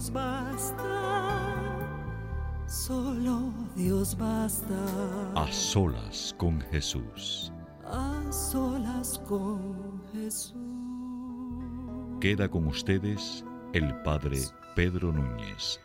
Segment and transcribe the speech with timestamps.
[0.00, 1.78] Dios basta,
[2.66, 4.74] solo Dios basta.
[5.34, 7.52] A solas con Jesús.
[7.84, 10.56] A solas con Jesús.
[12.18, 14.38] Queda con ustedes el Padre
[14.74, 15.78] Pedro Núñez.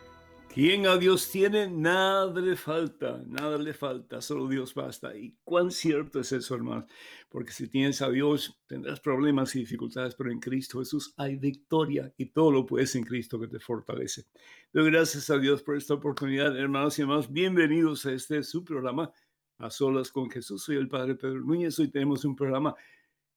[0.56, 5.14] Quien a Dios tiene, nada le falta, nada le falta, solo Dios basta.
[5.14, 6.88] Y cuán cierto es eso, hermano,
[7.28, 12.14] porque si tienes a Dios, tendrás problemas y dificultades, pero en Cristo Jesús hay victoria
[12.16, 14.28] y todo lo puedes en Cristo que te fortalece.
[14.72, 17.30] Doy gracias a Dios por esta oportunidad, hermanos y hermanos.
[17.30, 19.12] Bienvenidos a este su programa,
[19.58, 20.64] A Solas con Jesús.
[20.64, 21.78] Soy el Padre Pedro Núñez.
[21.80, 22.74] Hoy tenemos un programa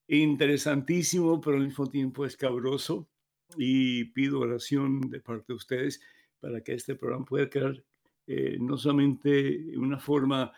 [0.07, 3.09] interesantísimo, pero al mismo tiempo escabroso.
[3.57, 6.01] Y pido oración de parte de ustedes
[6.41, 7.83] para que este programa pueda quedar
[8.27, 10.53] eh, no solamente una forma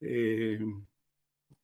[0.00, 0.60] eh,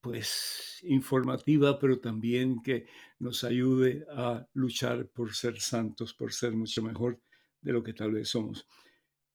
[0.01, 2.87] pues informativa, pero también que
[3.19, 7.21] nos ayude a luchar por ser santos, por ser mucho mejor
[7.61, 8.67] de lo que tal vez somos.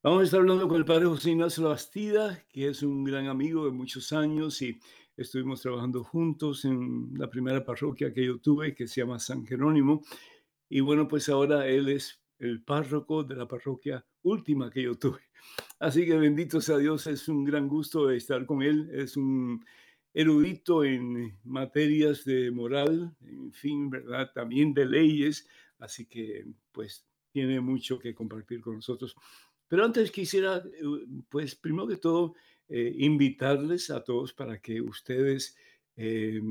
[0.01, 3.65] Vamos a estar hablando con el padre José Ignacio Bastida, que es un gran amigo
[3.65, 4.79] de muchos años y
[5.17, 10.03] estuvimos trabajando juntos en la primera parroquia que yo tuve, que se llama San Jerónimo.
[10.69, 15.21] Y bueno, pues ahora él es el párroco de la parroquia última que yo tuve.
[15.79, 19.63] Así que bendito sea Dios, es un gran gusto estar con él, es un
[20.13, 24.31] erudito en materias de moral, en fin, ¿verdad?
[24.33, 25.45] También de leyes,
[25.77, 29.13] así que pues tiene mucho que compartir con nosotros.
[29.67, 30.63] Pero antes quisiera,
[31.27, 32.33] pues primero que todo,
[32.69, 35.57] eh, invitarles a todos para que ustedes
[35.97, 36.41] eh,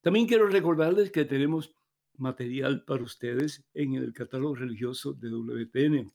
[0.00, 1.74] También quiero recordarles que tenemos
[2.16, 6.12] material para ustedes en el catálogo religioso de WTN.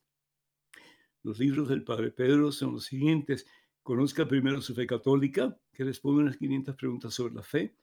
[1.24, 3.46] Los libros del Padre Pedro son los siguientes.
[3.84, 7.76] Conozca primero su fe católica, que responde unas 500 preguntas sobre la fe.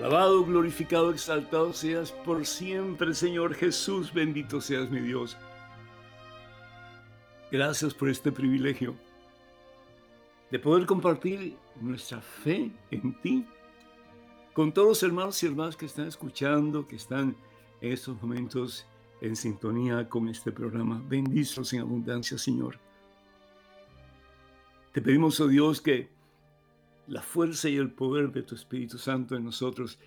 [0.00, 5.36] Alabado, glorificado, exaltado seas por siempre, Señor Jesús, bendito seas mi Dios.
[7.52, 8.94] Gracias por este privilegio
[10.50, 13.46] de poder compartir nuestra fe en ti
[14.54, 17.36] con todos los hermanos y hermanas que están escuchando, que están
[17.82, 18.86] en estos momentos
[19.20, 21.02] en sintonía con este programa.
[21.06, 22.78] Bendícelos en abundancia, Señor.
[24.94, 26.08] Te pedimos, oh Dios, que
[27.10, 29.98] la fuerza y el poder de tu Espíritu Santo en nosotros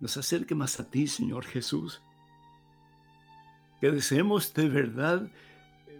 [0.00, 2.02] nos acerque más a ti, Señor Jesús.
[3.80, 5.30] Que deseemos de verdad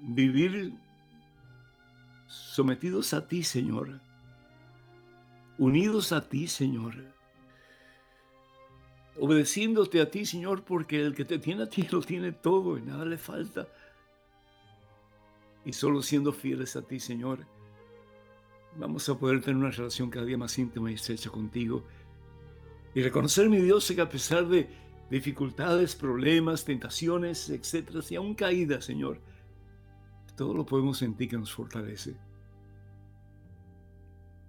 [0.02, 0.75] vivir
[2.26, 4.00] sometidos a ti, Señor.
[5.56, 6.96] Unidos a ti, Señor.
[9.20, 12.82] Obedeciéndote a ti, Señor, porque el que te tiene a ti lo tiene todo y
[12.82, 13.69] nada le falta.
[15.64, 17.46] Y solo siendo fieles a ti, Señor
[18.76, 21.84] vamos a poder tener una relación cada día más íntima y estrecha contigo.
[22.94, 24.69] Y reconocer, mi Dios, que a pesar de
[25.11, 29.20] dificultades, problemas, tentaciones, etcétera, y aún caídas, Señor,
[30.37, 32.17] todo lo podemos sentir que nos fortalece.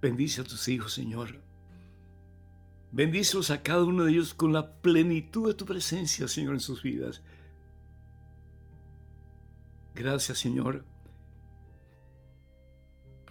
[0.02, 1.42] Bendice a tus hijos, Señor.
[2.92, 6.82] Bendícelos a cada uno de ellos con la plenitud de tu presencia, Señor, en sus
[6.82, 7.22] vidas.
[9.94, 10.91] Gracias, Señor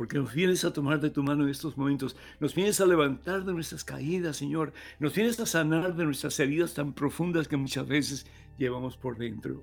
[0.00, 3.44] porque nos vienes a tomar de tu mano en estos momentos, nos vienes a levantar
[3.44, 7.87] de nuestras caídas, Señor, nos vienes a sanar de nuestras heridas tan profundas que muchas
[7.87, 8.26] veces
[8.56, 9.62] llevamos por dentro.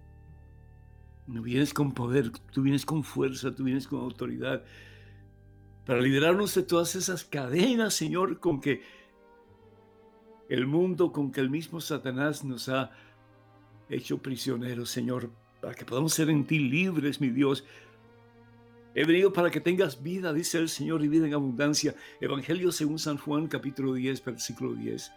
[1.25, 4.63] No vienes con poder, tú vienes con fuerza, tú vienes con autoridad
[5.88, 8.84] para liberarnos de todas esas cadenas, Señor, con que
[10.50, 12.92] el mundo, con que el mismo Satanás nos ha
[13.89, 15.31] hecho prisioneros, Señor,
[15.62, 17.66] para que podamos ser en ti libres, mi Dios,
[18.97, 21.94] He venido para que tengas vida, dice el Señor, y vida en abundancia.
[22.19, 25.11] Evangelio según San Juan, capítulo 10, versículo 10.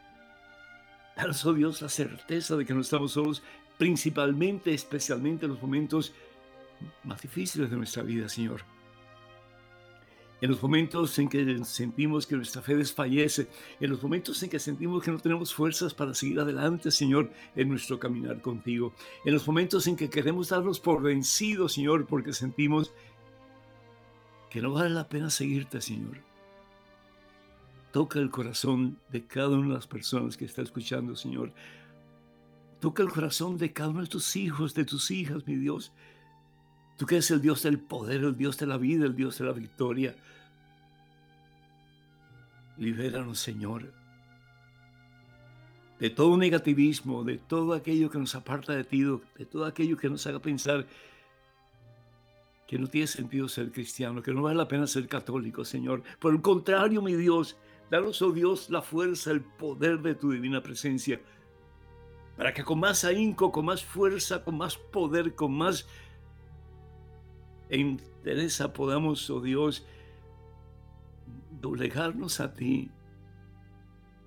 [1.17, 3.43] Danos, oh Dios, la certeza de que no estamos solos,
[3.79, 6.13] principalmente, especialmente en los momentos
[7.05, 8.61] más difíciles de nuestra vida, Señor.
[10.43, 13.49] En los momentos en que sentimos que nuestra fe desfallece,
[13.81, 17.69] en los momentos en que sentimos que no tenemos fuerzas para seguir adelante, Señor, en
[17.71, 18.95] nuestro caminar contigo,
[19.25, 22.93] en los momentos en que queremos darnos por vencidos, Señor, porque sentimos
[24.51, 26.19] que no vale la pena seguirte, Señor.
[27.93, 31.53] Toca el corazón de cada una de las personas que está escuchando, Señor.
[32.81, 35.93] Toca el corazón de cada uno de tus hijos, de tus hijas, mi Dios.
[36.97, 39.45] Tú que eres el Dios del poder, el Dios de la vida, el Dios de
[39.45, 40.17] la victoria.
[42.77, 43.93] Libéranos, Señor,
[45.99, 50.09] de todo negativismo, de todo aquello que nos aparta de ti, de todo aquello que
[50.09, 50.87] nos haga pensar
[52.71, 56.05] que no tiene sentido ser cristiano, que no vale la pena ser católico, Señor.
[56.21, 57.57] Por el contrario, mi Dios,
[57.91, 61.21] danos, oh Dios, la fuerza, el poder de tu divina presencia,
[62.37, 65.89] para que con más ahínco, con más fuerza, con más poder, con más
[67.71, 69.85] interés podamos, oh Dios,
[71.61, 72.89] doblegarnos a ti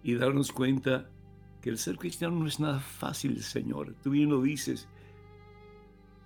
[0.03, 1.09] y darnos cuenta
[1.61, 3.95] que el ser cristiano no es nada fácil, Señor.
[4.03, 4.89] Tú bien lo dices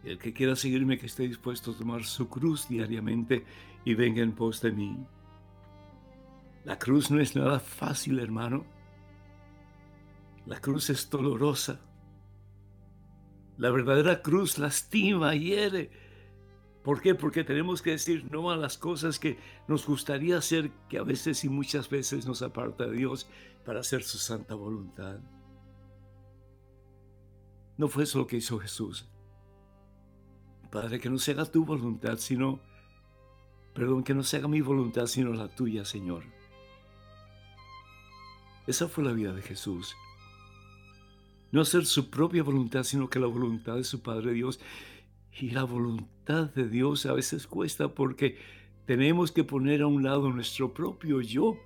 [0.03, 3.45] el que quiera seguirme, que esté dispuesto a tomar su cruz diariamente
[3.83, 4.97] y venga en pos de mí.
[6.63, 8.65] La cruz no es nada fácil, hermano.
[10.45, 11.79] La cruz es dolorosa.
[13.57, 15.89] La verdadera cruz lastima, hiere.
[16.83, 17.15] ¿Por qué?
[17.15, 19.37] Porque tenemos que decir no a las cosas que
[19.67, 23.27] nos gustaría hacer, que a veces y muchas veces nos aparta de Dios
[23.65, 25.19] para hacer su santa voluntad.
[27.77, 29.09] No fue eso lo que hizo Jesús.
[30.69, 32.59] Padre, que no se haga tu voluntad, sino,
[33.73, 36.23] perdón, que no se haga mi voluntad, sino la tuya, Señor.
[38.67, 39.95] Esa fue la vida de Jesús.
[41.51, 44.59] No hacer su propia voluntad, sino que la voluntad de su Padre Dios.
[45.39, 48.37] Y la voluntad de Dios a veces cuesta porque
[48.85, 51.57] tenemos que poner a un lado nuestro propio yo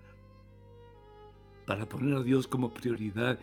[1.65, 3.39] para poner a Dios como prioridad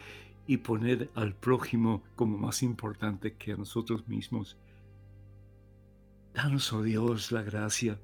[0.47, 4.57] y poner al prójimo como más importante que a nosotros mismos.
[6.39, 7.99] Danos, oh Dios, la gracia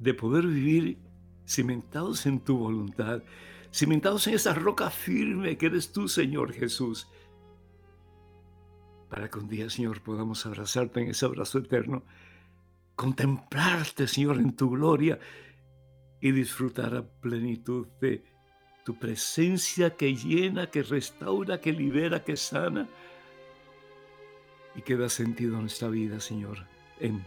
[0.00, 0.98] de poder vivir
[1.46, 3.22] cimentados en tu voluntad,
[3.72, 7.06] cimentados en esa roca firme que eres tú, Señor Jesús,
[9.08, 12.02] para que un día, Señor, podamos abrazarte en ese abrazo eterno,
[12.96, 15.20] contemplarte, Señor, en tu gloria
[16.20, 18.24] y disfrutar a plenitud de
[18.84, 22.88] tu presencia que llena, que restaura, que libera, que sana
[24.74, 27.24] y que da sentido a nuestra vida, Señor en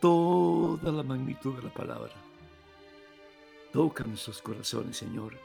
[0.00, 2.12] toda la magnitud de la palabra.
[3.72, 5.36] Toca nuestros corazones, Señor.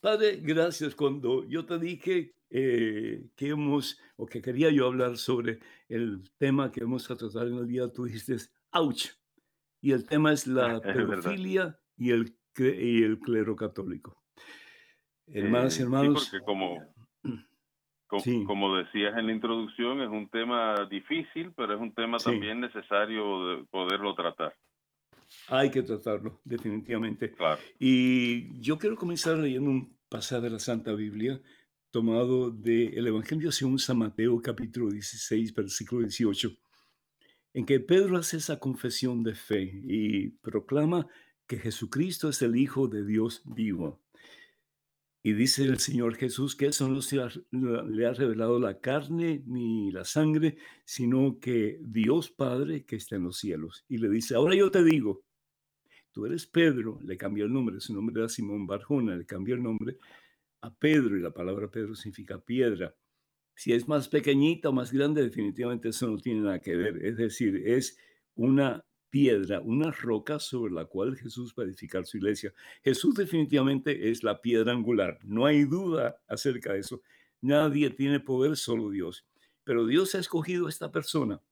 [0.00, 0.94] Padre, gracias.
[0.94, 6.72] Cuando yo te dije eh, que hemos, o que quería yo hablar sobre el tema
[6.72, 8.36] que vamos a tratar en el día, tú dijiste,
[8.72, 9.08] ouch.
[9.82, 14.22] Y el tema es la pedofilia y el, y el clero católico.
[15.26, 16.24] Hermanas y eh, hermanos.
[16.24, 16.78] Sí, porque como,
[18.46, 23.46] como, decías en la introducción, es un tema difícil, pero es un tema también necesario
[23.46, 24.54] de poderlo tratar.
[25.48, 27.34] Hay que tratarlo, definitivamente.
[27.78, 31.40] Y yo quiero comenzar leyendo un pasaje de la Santa Biblia
[31.90, 36.50] tomado del Evangelio según San Mateo, capítulo 16, versículo 18,
[37.54, 41.06] en que Pedro hace esa confesión de fe y proclama
[41.46, 44.00] que Jesucristo es el Hijo de Dios vivo.
[45.22, 50.04] Y dice el Señor Jesús que eso no le ha revelado la carne ni la
[50.04, 53.84] sangre, sino que Dios Padre que está en los cielos.
[53.88, 55.22] Y le dice, ahora yo te digo,
[56.12, 59.62] tú eres Pedro, le cambió el nombre, su nombre era Simón Barjona, le cambió el
[59.62, 59.98] nombre
[60.62, 62.94] a Pedro y la palabra Pedro significa piedra.
[63.54, 67.04] Si es más pequeñita o más grande, definitivamente eso no tiene nada que ver.
[67.04, 67.98] Es decir, es
[68.34, 72.54] una piedra, una roca sobre la cual Jesús va a edificar su iglesia.
[72.82, 77.02] Jesús definitivamente es la piedra angular, no hay duda acerca de eso.
[77.42, 79.26] Nadie tiene poder, solo Dios.
[79.64, 81.42] Pero Dios ha escogido a esta persona,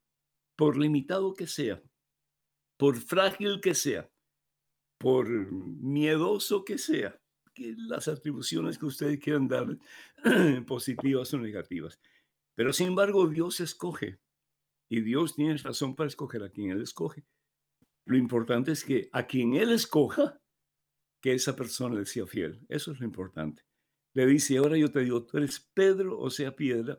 [0.57, 1.83] por limitado que sea,
[2.77, 4.11] por frágil que sea,
[4.99, 7.21] por miedoso que sea,
[7.55, 9.79] que las atribuciones que ustedes quieran dar,
[10.67, 12.01] positivas o negativas.
[12.55, 14.19] Pero sin embargo, Dios escoge
[14.89, 17.25] y Dios tiene razón para escoger a quien Él escoge.
[18.09, 20.41] Lo importante es que a quien Él escoja,
[21.21, 22.59] que esa persona le sea fiel.
[22.71, 23.63] Eso es lo importante.
[24.15, 26.99] Le dice, ahora yo te digo, tú eres Pedro, o sea, piedra,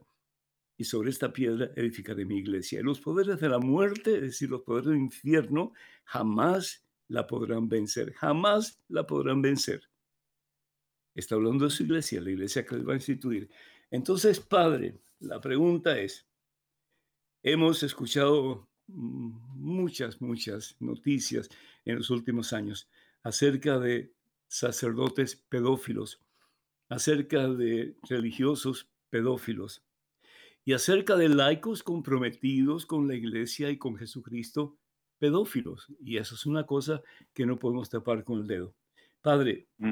[0.78, 2.80] y sobre esta piedra edificaré mi iglesia.
[2.80, 5.74] Y los poderes de la muerte, es decir, los poderes del infierno,
[6.04, 9.90] jamás la podrán vencer, jamás la podrán vencer.
[11.16, 13.50] Está hablando de su iglesia, la iglesia que él va a instituir.
[13.90, 16.28] Entonces, Padre, la pregunta es,
[17.42, 18.70] hemos escuchado
[19.60, 21.50] muchas, muchas noticias
[21.86, 22.90] en los últimos años
[23.24, 24.14] acerca de
[24.48, 26.22] sacerdotes pedófilos,
[26.90, 29.84] acerca de religiosos pedófilos
[30.66, 34.78] y acerca de laicos comprometidos con la iglesia y con Jesucristo
[35.20, 35.88] pedófilos.
[36.00, 37.02] Y eso es una cosa
[37.34, 38.76] que no podemos tapar con el dedo.
[39.22, 39.92] Padre, mm.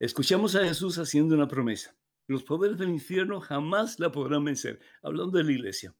[0.00, 1.96] escuchamos a Jesús haciendo una promesa.
[2.26, 5.94] Los poderes del infierno jamás la podrán vencer, hablando de la iglesia.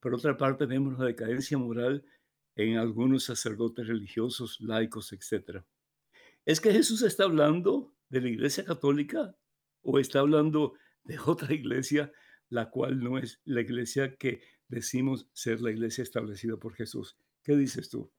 [0.00, 2.04] Por otra parte, vemos la decadencia moral
[2.56, 5.62] en algunos sacerdotes religiosos, laicos, etc.
[6.44, 9.34] ¿Es que Jesús está hablando de la iglesia católica
[9.82, 12.12] o está hablando de otra iglesia,
[12.48, 17.16] la cual no es la iglesia que decimos ser la iglesia establecida por Jesús?
[17.42, 18.10] ¿Qué dices tú?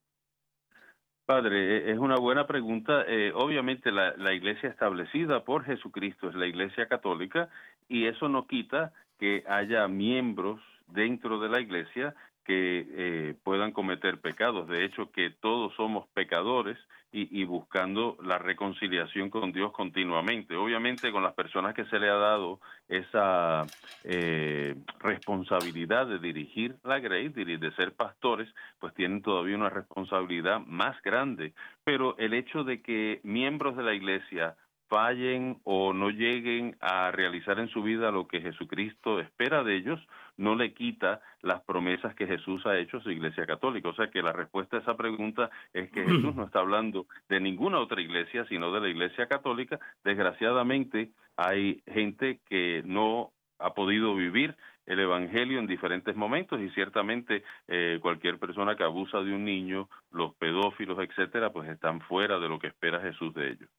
[1.25, 3.05] Padre, e, es una buena pregunta.
[3.07, 7.49] Eh, obviamente la, la, iglesia establecida por Jesucristo es la iglesia católica
[7.87, 12.13] y eso no quita que haya miembros dentro de la iglesia
[12.43, 14.67] que eh, puedan cometer pecados.
[14.67, 16.77] De hecho, que todos somos pecadores
[17.15, 20.55] y, buscando la reconciliación con Dios continuamente.
[20.55, 23.67] Obviamente, con las personas que se le ha dado esa
[24.03, 30.99] eh, responsabilidad de dirigir la Grey, de ser pastores, pues tienen todavía una responsabilidad más
[31.03, 31.53] grande.
[31.83, 34.55] Pero el hecho de que miembros de la iglesia
[34.93, 39.99] fallen o no lleguen a realizar en su vida lo que Jesucristo espera de ellos,
[40.37, 43.89] no le quita las promesas que Jesús ha hecho a su iglesia católica.
[43.89, 47.39] O sea que la respuesta a esa pregunta es que Jesús no está hablando de
[47.39, 49.79] ninguna otra iglesia, sino de la iglesia católica.
[50.03, 57.43] Desgraciadamente hay gente que no ha podido vivir el Evangelio en diferentes momentos y ciertamente
[57.67, 62.49] eh, cualquier persona que abusa de un niño, los pedófilos, etcétera, pues están fuera de
[62.49, 63.69] lo que espera Jesús de ellos.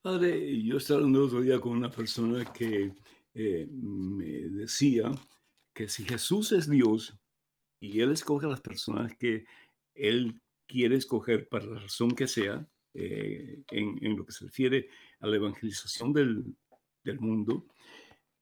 [0.00, 2.92] Padre, yo estaba hablando otro día con una persona que
[3.34, 5.10] eh, me decía
[5.74, 7.16] que si Jesús es Dios
[7.80, 9.46] y Él escoge a las personas que
[9.94, 14.88] Él quiere escoger para la razón que sea, eh, en, lo que se refiere
[15.20, 16.44] a la evangelización del,
[17.04, 17.66] del mundo,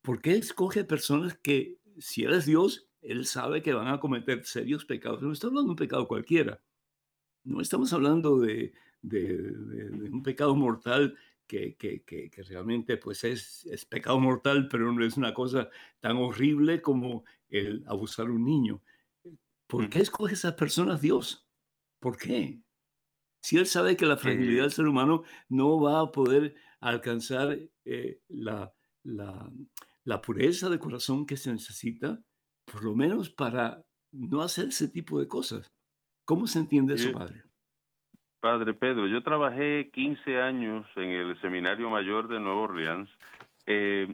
[0.03, 4.45] ¿por qué escoge personas que, si Él es Dios, Él sabe que van a cometer
[4.45, 5.23] serios pecados?
[5.23, 6.61] No está hablando de un pecado cualquiera.
[7.45, 11.17] No estamos hablando de, de un pecado mortal
[11.51, 16.17] que, que, que, realmente pues es, es, pecado mortal, pero no es una cosa tan
[16.17, 18.83] horrible como el abusar a un niño.
[19.67, 21.49] ¿Por qué escoge a esas personas Dios?
[21.99, 22.63] ¿Por qué?
[23.43, 28.21] Si Él sabe que la fragilidad del ser humano no va a poder alcanzar eh,
[28.29, 29.51] la, la,
[30.05, 32.23] la pureza de corazón que se necesita,
[32.65, 35.73] por lo menos para no hacer ese tipo de cosas.
[36.25, 37.43] ¿Cómo se entiende eso, Padre?
[38.41, 43.11] Padre Pedro, yo trabajé 15 años en el Seminario Mayor de Nueva Orleans.
[43.67, 44.09] Eh,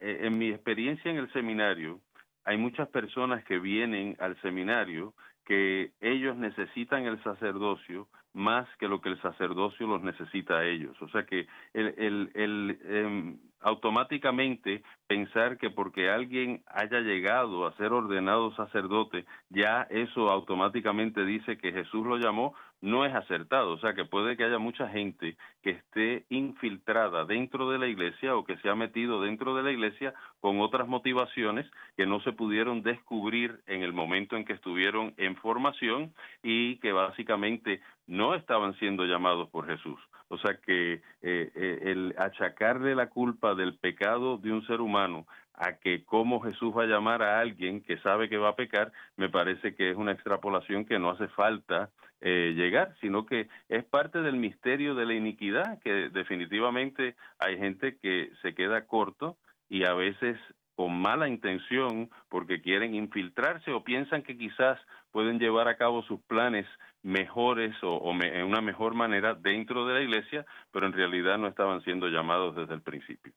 [0.00, 2.00] eh, en mi experiencia en el seminario,
[2.44, 9.00] hay muchas personas que vienen al seminario que ellos necesitan el sacerdocio más que lo
[9.00, 11.00] que el sacerdocio los necesita a ellos.
[11.02, 17.76] O sea que el, el, el em, automáticamente pensar que porque alguien haya llegado a
[17.76, 23.72] ser ordenado sacerdote, ya eso automáticamente dice que Jesús lo llamó, no es acertado.
[23.72, 28.36] O sea que puede que haya mucha gente que esté infiltrada dentro de la iglesia
[28.36, 32.32] o que se ha metido dentro de la iglesia con otras motivaciones que no se
[32.32, 38.74] pudieron descubrir en el momento en que estuvieron en formación y que básicamente no estaban
[38.74, 39.98] siendo llamados por Jesús.
[40.32, 45.26] O sea que eh, eh, el achacarle la culpa del pecado de un ser humano
[45.52, 48.92] a que cómo Jesús va a llamar a alguien que sabe que va a pecar,
[49.18, 51.90] me parece que es una extrapolación que no hace falta
[52.22, 57.98] eh, llegar, sino que es parte del misterio de la iniquidad, que definitivamente hay gente
[57.98, 59.36] que se queda corto
[59.68, 60.38] y a veces
[60.74, 64.78] con mala intención porque quieren infiltrarse o piensan que quizás
[65.10, 66.66] pueden llevar a cabo sus planes
[67.02, 71.82] mejores o, en una mejor manera dentro de la iglesia, pero en realidad no estaban
[71.82, 73.32] siendo llamados desde el principio.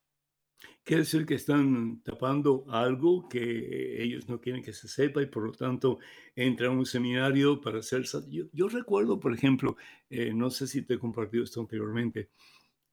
[0.84, 5.44] Quiere decir que están tapando algo que ellos no quieren que se sepa y por
[5.44, 5.98] lo tanto
[6.36, 8.04] entran a un seminario para hacer...
[8.30, 9.78] Yo, yo recuerdo, por ejemplo,
[10.12, 12.30] eh, no sé si te he compartido esto anteriormente,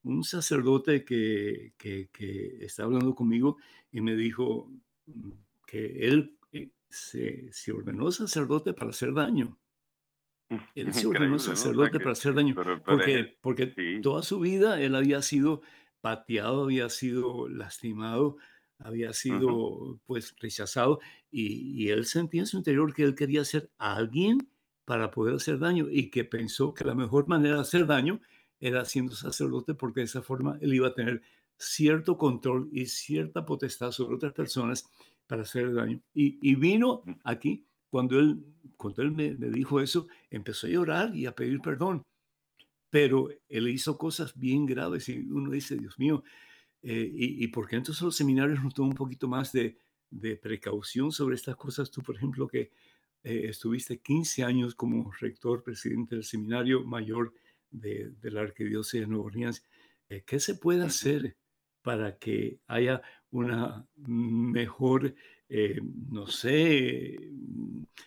[0.05, 3.57] un sacerdote que, que, que está hablando conmigo
[3.91, 4.71] y me dijo
[5.67, 9.59] que él eh, se, se ordenó sacerdote para hacer daño.
[10.75, 15.63] Él se ordenó sacerdote para hacer daño, porque, porque toda su vida él había sido
[16.01, 18.37] pateado, había sido lastimado,
[18.79, 24.49] había sido pues rechazado y, él sentía en su interior que él quería ser alguien
[24.85, 28.21] para poder hacer daño y que pensó que la mejor manera de hacer daño
[28.63, 31.21] era siendo sacerdote porque de esa forma él iba a tener
[31.59, 34.89] cierto control y cierta potestad sobre otras personas
[35.27, 36.01] para hacer daño.
[36.15, 38.45] Y, y vino aquí cuando él,
[38.77, 42.05] cuando él me, dijo eso, empezó a llorar y a pedir perdón.
[42.89, 46.23] Pero él hizo cosas bien graves y uno dice, Dios mío,
[46.83, 49.77] eh, y, y, por qué entonces los seminarios no toman un poquito más de,
[50.11, 51.91] de, precaución sobre estas cosas?
[51.91, 52.71] Tú, por ejemplo, que
[53.25, 57.33] eh, estuviste 15 años como rector, presidente del seminario mayor
[57.73, 59.65] de, de la Arquidiócesis de Nueva Orleans,
[60.09, 61.37] eh, ¿qué se puede hacer
[61.83, 65.15] para que haya una mejor
[65.55, 67.15] eh, no sé,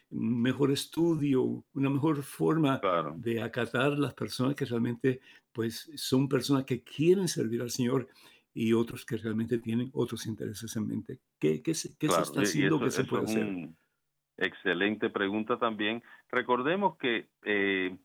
[0.10, 2.82] mejor estudio, una mejor forma
[3.17, 5.19] de acatar las personas que realmente
[5.51, 8.08] pues son personas que quieren servir al Señor
[8.51, 11.19] y otros que realmente tienen otros intereses en mente.
[11.38, 13.69] ¿Qué, qué, se, qué se está haciendo que se puede hacer?
[14.38, 16.01] Excelente pregunta también.
[16.30, 17.95] Recordemos que eh,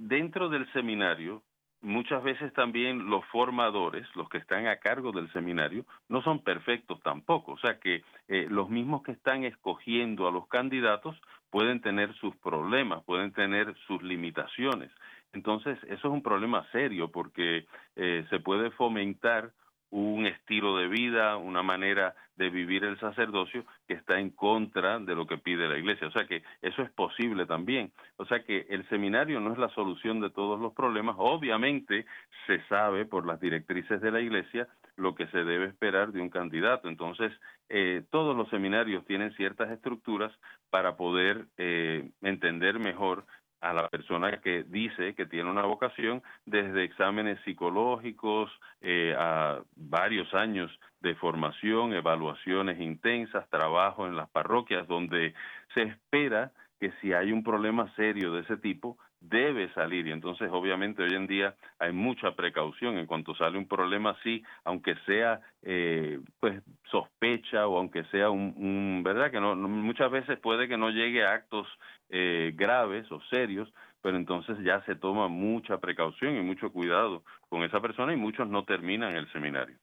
[0.00, 1.42] dentro del seminario,
[1.82, 7.00] muchas veces también los formadores, los que están a cargo del seminario, no son perfectos
[7.02, 7.52] tampoco.
[7.52, 12.34] O sea que eh, los mismos que están escogiendo a los candidatos pueden tener sus
[12.36, 14.90] problemas, pueden tener sus limitaciones.
[15.32, 19.52] Entonces, eso es un problema serio porque eh, se puede fomentar
[19.90, 25.14] un estilo de vida, una manera de vivir el sacerdocio que está en contra de
[25.14, 26.06] lo que pide la iglesia.
[26.06, 27.92] O sea que eso es posible también.
[28.16, 31.16] O sea que el seminario no es la solución de todos los problemas.
[31.18, 32.06] Obviamente
[32.46, 36.30] se sabe por las directrices de la iglesia lo que se debe esperar de un
[36.30, 36.88] candidato.
[36.88, 37.32] Entonces,
[37.68, 40.32] eh, todos los seminarios tienen ciertas estructuras
[40.70, 43.24] para poder eh, entender mejor
[43.60, 50.32] a la persona que dice que tiene una vocación desde exámenes psicológicos eh, a varios
[50.34, 50.70] años
[51.00, 55.34] de formación, evaluaciones intensas, trabajo en las parroquias, donde
[55.74, 60.06] se espera que si hay un problema serio de ese tipo, debe salir.
[60.06, 64.42] Y entonces obviamente hoy en día hay mucha precaución en cuanto sale un problema así
[64.64, 70.68] aunque sea eh, pues sospecha o aunque sea un, verdad que no, muchas veces puede
[70.68, 71.66] que no llegue a actos
[72.08, 77.62] eh, graves o serios pero entonces ya se toma mucha precaución y mucho cuidado con
[77.62, 79.76] esa persona y muchos no terminan el seminario.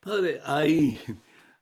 [0.00, 0.96] Padre hay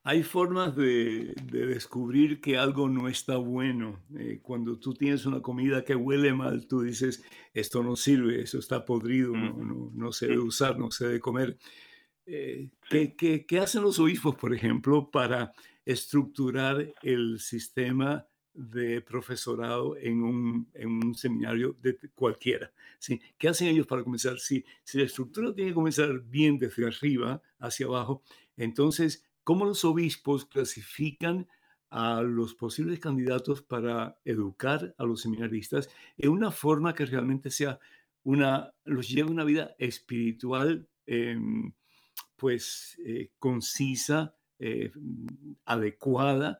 [0.07, 4.03] hay formas de, descubrir que algo no está bueno.
[4.19, 8.59] Eh, cuando tú tienes una comida que huele mal, tú dices, esto no sirve, eso
[8.59, 11.57] está podrido, no, se debe usar, no se debe comer.
[12.27, 15.55] Eh, ¿qué, hacen los obispos, por ejemplo, para
[15.87, 22.71] estructurar el sistema de profesorado en un, seminario de cualquiera?
[22.99, 23.19] ¿sí?
[23.39, 24.39] ¿Qué hacen ellos para comenzar?
[24.39, 28.23] Si, si la estructura tiene que comenzar bien desde arriba hacia abajo,
[28.59, 31.47] entonces cómo los obispos clasifican
[31.91, 37.79] a los posibles candidatos para educar a los seminaristas en una forma que realmente sea
[38.25, 41.73] una, los lleve a una vida espiritual, em,
[42.37, 44.91] pues eh, concisa, eh,
[45.67, 46.59] adecuada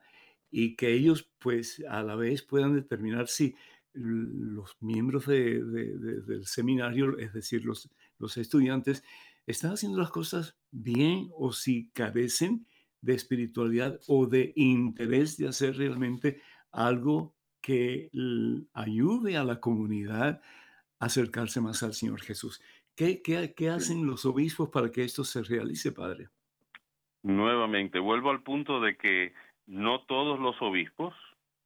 [0.51, 3.55] y que ellos pues a la vez puedan determinar si
[3.93, 9.03] los miembros del seminario, es decir, los, los estudiantes,
[9.47, 12.67] están haciendo las cosas bien o si carecen
[13.05, 16.41] de espiritualidad o de interés de hacer realmente
[16.71, 18.09] algo que
[18.73, 20.41] ayude a la comunidad
[20.99, 22.61] a acercarse más al Señor Jesús.
[22.95, 26.29] ¿Qué, qué, hacen los obispos para que esto se realice, Padre?
[27.21, 29.33] Nuevamente, vuelvo al punto de que
[29.67, 31.13] no todos los obispos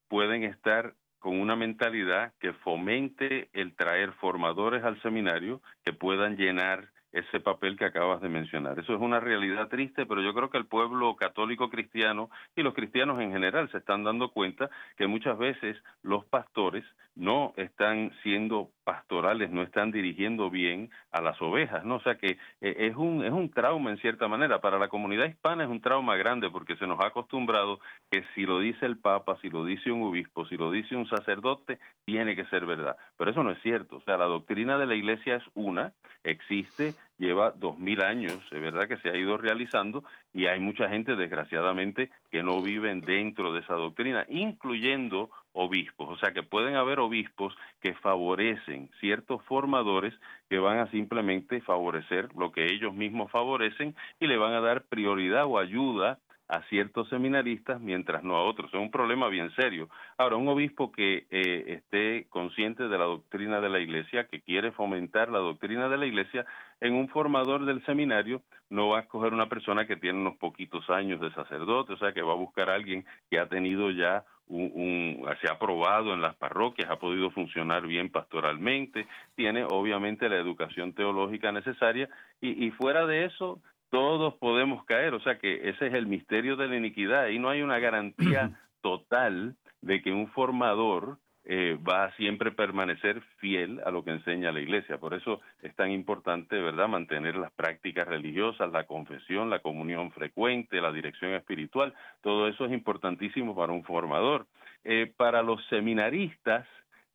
[0.08, 6.91] pueden estar con una mentalidad que fomente el traer formadores al seminario que puedan llenar
[7.11, 8.77] ese papel que acabas de mencionar.
[8.79, 12.73] Eso es una realidad triste, pero yo creo que el pueblo católico cristiano y los
[12.73, 18.69] cristianos en general se están dando cuenta que muchas veces los pastores no están siendo
[18.83, 21.95] pastorales, no están dirigiendo bien a las ovejas, ¿no?
[21.95, 25.27] O sea que eh, es un es un trauma en cierta manera para la comunidad
[25.27, 28.97] hispana es un trauma grande porque se nos ha acostumbrado que si lo dice el
[28.97, 32.95] papa, si lo dice un obispo, si lo dice un sacerdote, tiene que ser verdad.
[33.17, 35.91] Pero eso no es cierto, o sea, la doctrina de la iglesia es una,
[36.23, 40.03] existe lleva dos mil años, es verdad que se ha ido realizando
[40.34, 46.10] y hay mucha gente, desgraciadamente, que no viven dentro de esa doctrina, incluyendo obispos.
[46.10, 50.13] O sea que pueden haber obispos que favorecen ciertos formadores
[50.49, 54.84] que van a simplemente favorecer lo que ellos mismos favorecen y le van a dar
[54.84, 58.73] prioridad o ayuda a ciertos seminaristas mientras no a otros.
[58.73, 59.88] Es un problema bien serio.
[60.17, 64.71] Ahora, un obispo que eh, esté consciente de la doctrina de la iglesia, que quiere
[64.71, 66.47] fomentar la doctrina de la iglesia,
[66.81, 70.89] en un formador del seminario no va a escoger una persona que tiene unos poquitos
[70.89, 74.23] años de sacerdote, o sea, que va a buscar a alguien que ha tenido ya
[74.47, 80.38] un, se ha aprobado en las parroquias, ha podido funcionar bien pastoralmente, tiene obviamente la
[80.38, 82.09] educación teológica necesaria
[82.41, 86.56] y, y fuera de eso todos podemos caer, o sea que ese es el misterio
[86.56, 92.04] de la iniquidad y no hay una garantía total de que un formador eh, va
[92.04, 94.99] a siempre permanecer fiel a lo que enseña la iglesia.
[94.99, 100.82] Por eso es tan importante, ¿verdad?, mantener las prácticas religiosas, la confesión, la comunión frecuente,
[100.82, 101.93] la dirección espiritual.
[102.21, 104.45] Todo eso es importantísimo para un formador.
[104.84, 106.67] Eh, para los seminaristas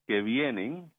[0.08, 0.90] que vienen,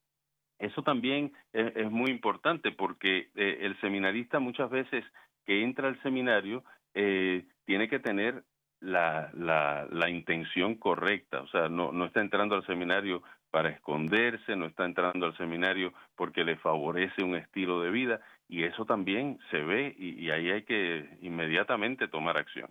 [0.59, 5.03] eso también es, muy importante porque eh, el seminarista muchas veces
[5.45, 8.43] que entra al seminario eh, tiene que tener
[8.81, 14.55] la, la, la, intención correcta, o sea, no, no está entrando al seminario para esconderse,
[14.55, 19.39] no está entrando al seminario porque le favorece un estilo de vida y eso también
[19.49, 22.69] se ve y, ahí hay que inmediatamente tomar acción.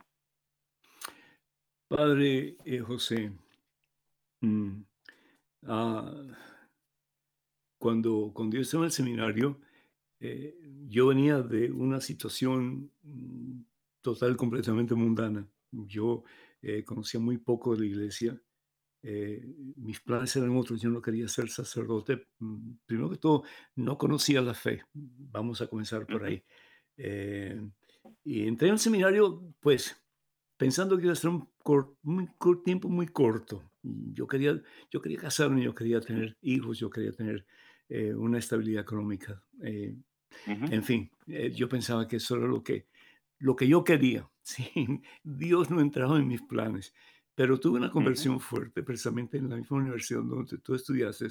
[1.88, 3.32] Padre eh, José,
[4.40, 4.82] mm,
[5.68, 6.12] ah,
[7.78, 9.60] cuando, cuando yo estaba en el seminario,
[10.26, 10.56] eh,
[10.88, 13.60] yo venía de una situación mm,
[14.00, 15.46] total, completamente mundana.
[15.70, 16.24] Yo
[16.62, 18.40] eh, conocía muy poco de la iglesia.
[19.02, 19.44] Eh,
[19.76, 20.80] mis planes eran otros.
[20.80, 22.26] Yo no quería ser sacerdote.
[22.38, 23.42] Mm, primero que todo,
[23.76, 24.82] no conocía la fe.
[24.94, 26.42] Vamos a comenzar por ahí.
[28.24, 29.94] y entré al seminario, pues,
[30.56, 31.50] pensando que iba a ser un,
[32.02, 33.62] un tiempo muy corto.
[33.82, 34.58] Yo quería,
[34.90, 37.44] yo quería casarme, yo quería tener hijos, yo quería tener
[37.88, 39.42] eh, una estabilidad económica.
[39.62, 39.94] Eh,
[40.46, 42.86] en fin, eh, yo pensaba que eso era lo que,
[43.38, 44.28] lo que yo quería.
[44.42, 45.02] ¿sí?
[45.22, 46.94] Dios no entraba en mis planes,
[47.34, 51.28] pero tuve una conversión fuerte precisamente en la misma universidad donde tú estudiaste,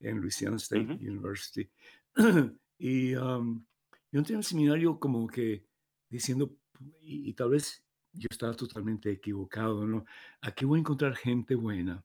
[0.00, 1.68] en Louisiana State University.
[2.78, 3.64] y um,
[4.10, 5.64] yo entré al seminario como que
[6.08, 6.56] diciendo,
[7.00, 10.04] y, tal vez yo estaba totalmente equivocado, ¿no?
[10.40, 12.04] Aquí voy a encontrar gente buena,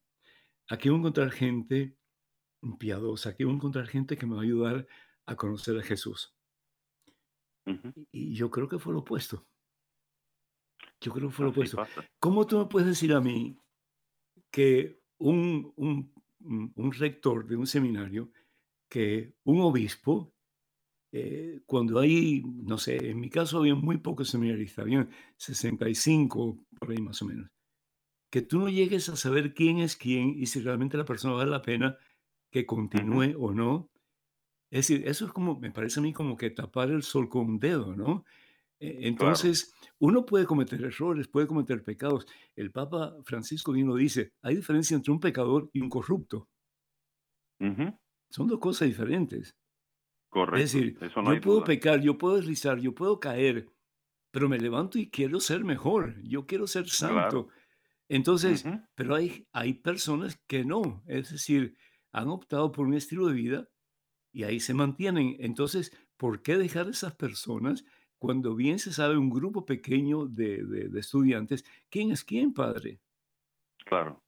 [0.70, 1.98] aquí voy a encontrar gente
[2.78, 3.30] piadosa.
[3.30, 4.88] Aquí voy a encontrar gente que me va a ayudar
[5.26, 6.34] a conocer a Jesús.
[8.12, 9.46] Y yo creo que fue lo opuesto.
[11.02, 11.86] Yo creo que fue lo opuesto.
[12.20, 13.58] ¿Cómo tú me puedes decir a mí
[14.52, 16.14] que un, un,
[16.76, 18.32] un rector de un seminario,
[18.90, 20.34] que un obispo,
[21.12, 26.92] eh, cuando hay, no sé, en mi caso había muy pocos seminaristas, había 65 por
[26.92, 27.50] ahí más o menos,
[28.30, 31.52] que tú no llegues a saber quién es quién y si realmente la persona vale
[31.52, 31.98] la pena
[32.52, 33.90] que continúe o no.
[34.70, 37.48] Es decir, eso es como, me parece a mí como que tapar el sol con
[37.48, 38.26] un dedo, ¿no?
[38.80, 42.26] E, entonces, uno puede cometer errores, puede cometer pecados.
[42.56, 46.50] El Papa Francisco bien lo dice, hay diferencia entre un pecador y un corrupto.
[48.30, 49.56] Son dos cosas diferentes.
[50.30, 50.58] Correcto.
[50.58, 53.68] Es decir, yo puedo pecar, yo puedo deslizar, yo puedo caer,
[54.32, 57.48] pero me levanto y quiero ser mejor, yo quiero ser santo.
[58.10, 61.04] Entonces, pero hay, hay personas que no.
[61.08, 61.76] Es decir,
[62.12, 63.70] han optado por un estilo de vida
[64.32, 65.36] y ahí se mantienen.
[65.40, 67.86] Entonces, ¿por qué dejar esas personas
[68.20, 73.00] cuando bien se sabe un grupo pequeño de, estudiantes quién es quién, padre?
[73.86, 74.22] Claro.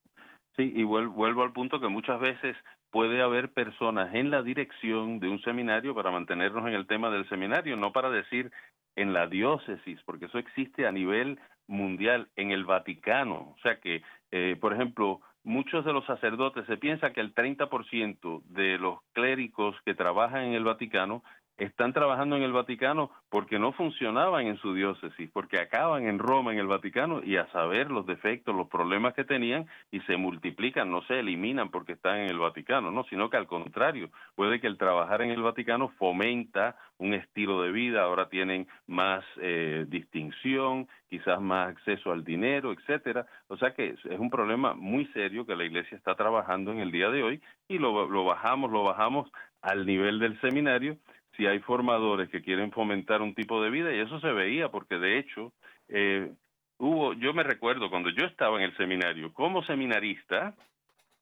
[0.55, 2.55] Sí, y vuelvo, al punto que muchas veces
[2.91, 7.27] puede haber personas en la dirección de un seminario para mantenernos en el tema del
[7.29, 8.51] seminario, no para decir
[8.95, 13.53] en la diócesis, porque eso existe a nivel mundial, en el Vaticano.
[13.55, 18.43] O sea que, eh, por ejemplo, muchos de los sacerdotes, se piensa que el 30%
[18.45, 21.23] de los clérigos que trabajan en el Vaticano
[21.59, 26.53] están trabajando en el Vaticano porque no funcionaban en su diócesis, porque acaban en Roma,
[26.53, 30.89] en el Vaticano, y a saber los defectos, los problemas que tenían, y se multiplican,
[30.89, 34.67] no se eliminan porque están en el Vaticano, no, sino que al contrario, puede que
[34.67, 40.87] el trabajar en el Vaticano fomenta un estilo de vida, ahora tienen más eh, distinción,
[41.09, 43.25] quizás más acceso al dinero, etcétera.
[43.47, 46.91] O sea que es, un problema muy serio que la Iglesia está trabajando en el
[46.91, 50.97] día de hoy y lo, lo bajamos, lo bajamos al nivel del seminario
[51.39, 54.99] si hay formadores que quieren fomentar un tipo de vida y eso se veía porque
[54.99, 55.53] de hecho
[55.87, 56.33] eh,
[56.79, 60.53] hubo, yo me recuerdo cuando yo estaba en el seminario como seminarista,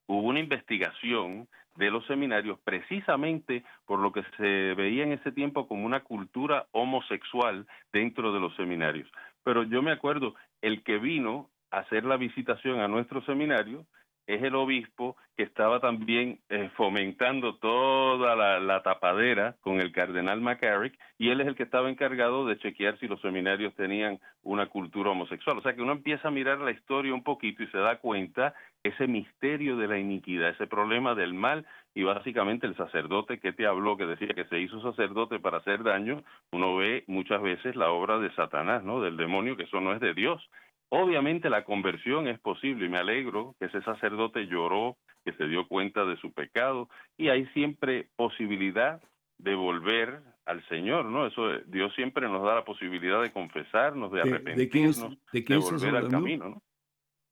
[0.07, 5.67] hubo una investigación de los seminarios precisamente por lo que se veía en ese tiempo
[5.67, 9.07] como una cultura homosexual dentro de los seminarios.
[9.43, 13.85] Pero yo me acuerdo, el que vino a hacer la visitación a nuestro seminario
[14.27, 20.99] es el obispo que estaba también eh, fomentando toda la, tapadera con el cardenal McCarrick
[21.17, 25.11] y él es el que estaba encargado de chequear si los seminarios tenían una cultura
[25.11, 25.57] homosexual.
[25.57, 28.53] O sea que uno empieza a mirar la historia un poquito y se da cuenta
[28.83, 33.65] ese misterio de la iniquidad, ese problema del mal y básicamente el sacerdote que te
[33.65, 37.89] habló, que decía que se hizo sacerdote para hacer daño, uno ve muchas veces la
[37.89, 39.01] obra de Satanás, ¿no?
[39.01, 40.47] Del demonio, que eso no es de Dios.
[40.89, 45.67] Obviamente la conversión es posible y me alegro que ese sacerdote lloró, que se dio
[45.67, 49.01] cuenta de su pecado y hay siempre posibilidad
[49.37, 51.27] de volver al Señor, ¿no?
[51.27, 56.49] Eso Dios siempre nos da la posibilidad de confesarnos, de, arrepentirnos, de, volver al camino,
[56.49, 56.61] ¿no?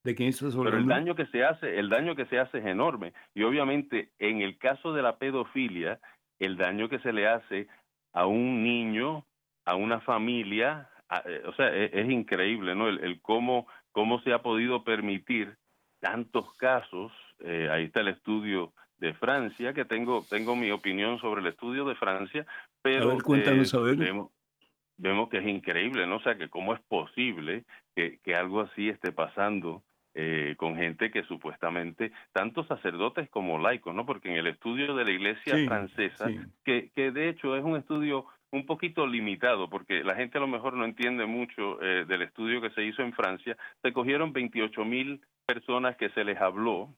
[0.03, 3.13] ¿De quién Pero el daño que se hace, el daño que se hace es enorme
[3.33, 5.99] y obviamente en el caso de la pedofilia,
[6.37, 7.67] el daño que se le hace
[8.13, 9.25] a un niño,
[9.65, 10.94] a una familia, eh,
[11.45, 12.87] o sea, e, es, increíble, ¿no?
[12.87, 15.55] El, cómo, cómo se ha podido permitir
[15.99, 17.11] tantos casos.
[17.39, 21.85] Eh, ahí está el estudio de Francia, que tengo, tengo mi opinión sobre el estudio
[21.85, 22.45] de Francia,
[22.81, 23.17] pero eh,
[23.97, 24.31] Vemos,
[24.97, 26.17] vemos, que es increíble, ¿no?
[26.17, 29.83] O sea, que cómo es posible que, que algo así esté pasando
[30.55, 34.05] con gente que supuestamente, tanto sacerdotes como laicos, ¿no?
[34.05, 36.29] Porque en el estudio de la iglesia francesa,
[36.63, 40.47] Que, que de hecho es un estudio un poquito limitado, porque la gente a lo
[40.47, 43.57] mejor no entiende mucho eh, del estudio que se hizo en Francia.
[43.81, 46.89] Se cogieron 28 mil personas que se les habló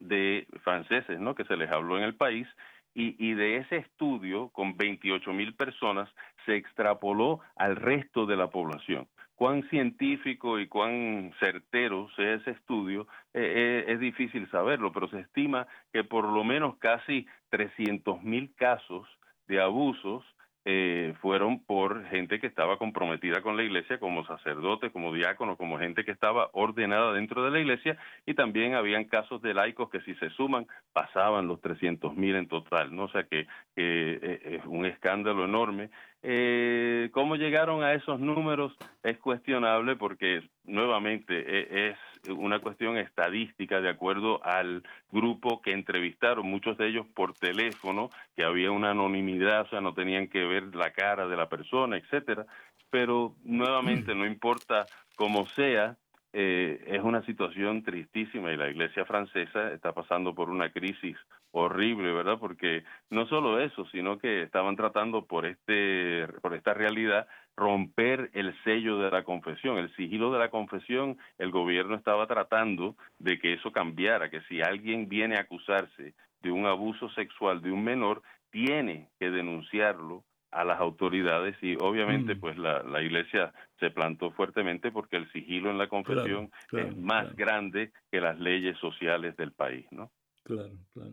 [0.00, 1.36] de franceses, ¿no?
[1.36, 2.48] Que se les habló en el país
[2.94, 6.10] Y, de ese estudio, con 28 mil personas,
[6.44, 9.08] se extrapoló al resto de la población.
[9.34, 15.20] Cuán científico y cuán certero sea ese estudio eh, eh, es difícil saberlo, pero se
[15.20, 19.08] estima que por lo menos casi 300 mil casos
[19.48, 20.22] de abusos
[20.64, 25.78] eh, fueron por gente que estaba comprometida con la iglesia, como sacerdotes, como diáconos, como
[25.78, 30.00] gente que estaba ordenada dentro de la iglesia, y también habían casos de laicos que
[30.02, 33.04] si se suman pasaban los 300 mil en total, ¿no?
[33.04, 35.90] O sea que, que es un escándalo enorme
[36.24, 38.72] eh, ¿Cómo llegaron a esos números?
[39.02, 41.96] Es cuestionable porque nuevamente e, es
[42.28, 48.44] una cuestión estadística de acuerdo al grupo que entrevistaron, muchos de ellos por teléfono, que
[48.44, 52.46] había una anonimidad, o sea, no tenían que ver la cara de la persona, etcétera.
[52.90, 55.96] Pero nuevamente, no importa cómo sea,
[56.34, 61.16] eh, es una situación tristísima y la iglesia francesa está pasando por una crisis
[61.50, 62.38] horrible, ¿verdad?
[62.38, 68.54] Porque no solo eso, sino que estaban tratando por este por esta realidad romper el
[68.64, 73.54] sello de la confesión, el sigilo de la confesión, el gobierno estaba tratando de que
[73.54, 78.22] eso cambiara, que si alguien viene a acusarse de un abuso sexual de un menor,
[78.50, 82.40] tiene que denunciarlo a las autoridades y obviamente mm.
[82.40, 87.34] pues la, la, iglesia se plantó fuertemente porque el sigilo en la confesión es más
[87.34, 90.12] grande que las leyes sociales del país, ¿no?
[90.44, 91.12] Claro, claro.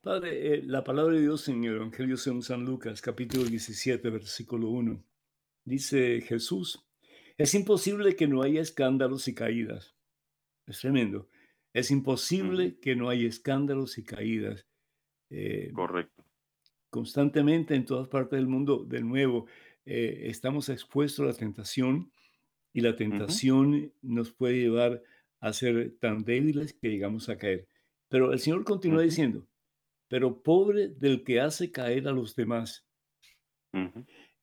[0.00, 4.68] Padre, eh, la palabra de Dios en el Evangelio según San Lucas, capítulo 17, versículo
[4.68, 5.02] 1,
[5.64, 6.84] dice Jesús,
[7.36, 9.94] es imposible que no haya escándalos y caídas.
[10.66, 11.28] Es tremendo.
[11.72, 14.66] Es imposible que no haya escándalos y caídas.
[15.30, 16.28] Eh, Correcto
[16.90, 19.46] constantemente en todas partes del mundo, de nuevo,
[19.84, 22.12] eh, estamos expuestos a la tentación
[22.72, 25.02] y la tentación nos puede llevar
[25.40, 27.66] a ser tan débiles que llegamos a caer.
[28.08, 29.46] Pero el Señor continúa diciendo,
[30.08, 32.86] pero pobre del que hace caer a los demás.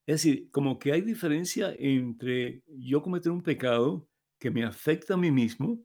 [0.06, 4.08] Es decir, como que hay diferencia entre yo cometer un pecado
[4.40, 5.84] que me afecta a mí mismo,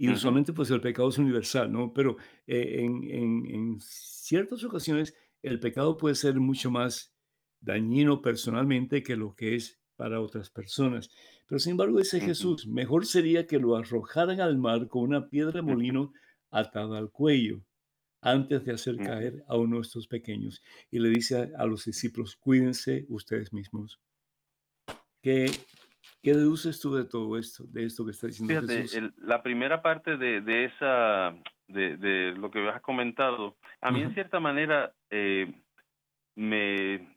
[0.00, 1.92] y usualmente pues el pecado es universal, ¿no?
[1.92, 3.02] Pero eh, en,
[3.46, 7.12] en ciertas ocasiones el pecado puede ser mucho más
[7.60, 11.10] dañino personalmente que lo que es para otras personas.
[11.48, 15.60] Pero sin embargo, dice Jesús, mejor sería que lo arrojaran al mar con una piedra
[15.60, 16.12] de molino
[16.50, 17.64] atada al cuello
[18.20, 20.62] antes de hacer caer a uno de estos pequeños.
[20.90, 24.00] Y le dice a, los discípulos, cuídense ustedes mismos.
[25.22, 25.46] ¿Qué,
[26.22, 29.12] ¿Qué deduces tú de todo esto, de esto que está diciendo Jesús?
[29.18, 31.34] la primera parte de, de esa
[31.68, 35.52] de, lo que has comentado, a mí en cierta manera eh,
[36.34, 37.16] me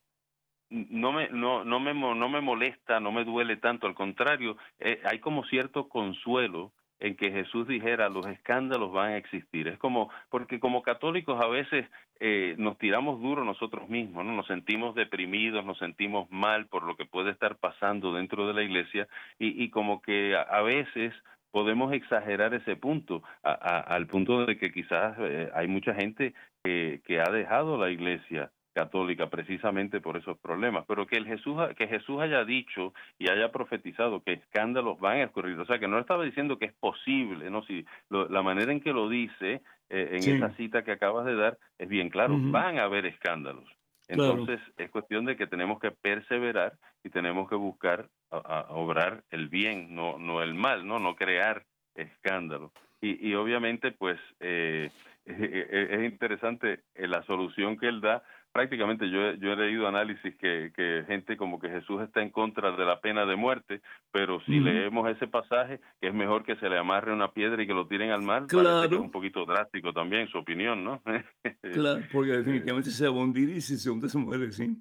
[0.69, 5.01] no me no no me no me molesta, no me duele tanto, al contrario, eh,
[5.05, 9.67] hay como cierto consuelo en que Jesús dijera los escándalos van a existir.
[9.67, 11.87] Es como, porque como católicos a veces
[12.19, 14.31] eh, nos tiramos duro nosotros mismos, ¿no?
[14.33, 18.61] Nos sentimos deprimidos, nos sentimos mal por lo que puede estar pasando dentro de la
[18.61, 19.07] iglesia
[19.39, 21.13] y, y como que a veces
[21.51, 26.33] podemos exagerar ese punto, al punto de que quizás eh, hay mucha gente
[26.63, 31.57] que, que ha dejado la iglesia católica precisamente por esos problemas, pero que el Jesús
[31.77, 35.87] que Jesús haya dicho y haya profetizado que escándalos van a ocurrir, o sea que
[35.87, 40.19] no estaba diciendo que es posible, no si la manera en que lo dice eh,
[40.21, 43.65] en esa cita que acabas de dar es bien claro, van a haber escándalos.
[44.07, 49.47] Entonces es cuestión de que tenemos que perseverar y tenemos que buscar a, obrar el
[49.47, 51.63] bien, no, no el mal, no, no crear
[51.95, 52.71] escándalo.
[53.01, 54.91] Y, y obviamente, pues, eh,
[55.25, 58.23] es interesante la solución que él da.
[58.51, 62.71] Prácticamente yo, yo he leído análisis que, que gente como que Jesús está en contra
[62.75, 66.69] de la pena de muerte, pero si leemos ese pasaje, que es mejor que se
[66.69, 68.83] le amarre una piedra y que lo tiren al mar, claro.
[68.83, 71.01] es un poquito drástico también su opinión, ¿no?
[71.73, 74.75] claro, porque definitivamente se va a hundir y si se hunde se muere, sí.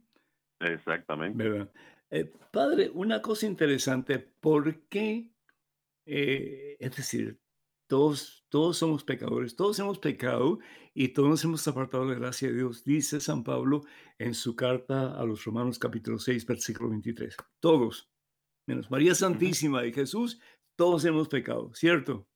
[0.60, 1.48] Exactamente.
[1.48, 1.70] ¿Verdad?
[2.10, 5.30] Eh, padre, una cosa interesante, ¿por qué?
[6.06, 7.38] Eh, es decir,
[7.86, 10.58] todos, todos somos pecadores, todos hemos pecado
[10.92, 13.84] y todos nos hemos apartado de la gracia de Dios, dice San Pablo
[14.18, 17.36] en su carta a los Romanos capítulo 6, versículo 23.
[17.60, 18.10] Todos,
[18.66, 20.40] menos María Santísima y Jesús,
[20.76, 22.26] todos hemos pecado, ¿cierto?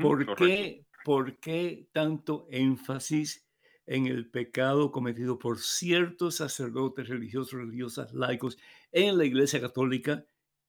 [0.00, 3.46] ¿Por, qué, ¿Por qué tanto énfasis
[3.86, 8.56] en el pecado cometido por ciertos sacerdotes religiosos, religiosas, laicos
[8.92, 10.24] en la Iglesia Católica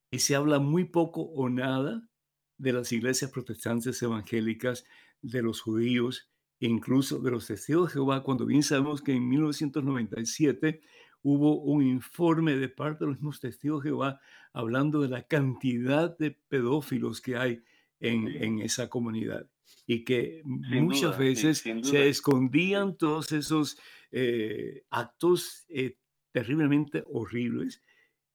[0.09, 2.09] y se habla muy poco o nada
[2.57, 4.85] de las iglesias protestantes evangélicas,
[5.21, 6.29] de los judíos,
[6.59, 10.81] incluso de los testigos de Jehová, cuando bien sabemos que en 1997
[11.23, 14.19] hubo un informe de parte de los mismos testigos de Jehová
[14.53, 17.63] hablando de la cantidad de pedófilos que hay
[17.99, 19.49] en, en esa comunidad.
[19.87, 23.77] y que muchas veces se escondían todos esos
[24.11, 25.97] eh, actos eh,
[26.31, 27.81] terriblemente horribles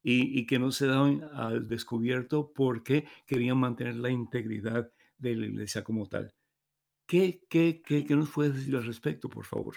[0.03, 5.85] y, que no se daban al descubierto porque querían mantener la integridad de la iglesia
[5.85, 6.33] como tal.
[7.07, 9.77] ¿Qué, qué, qué, qué nos puedes decir al respecto, por favor?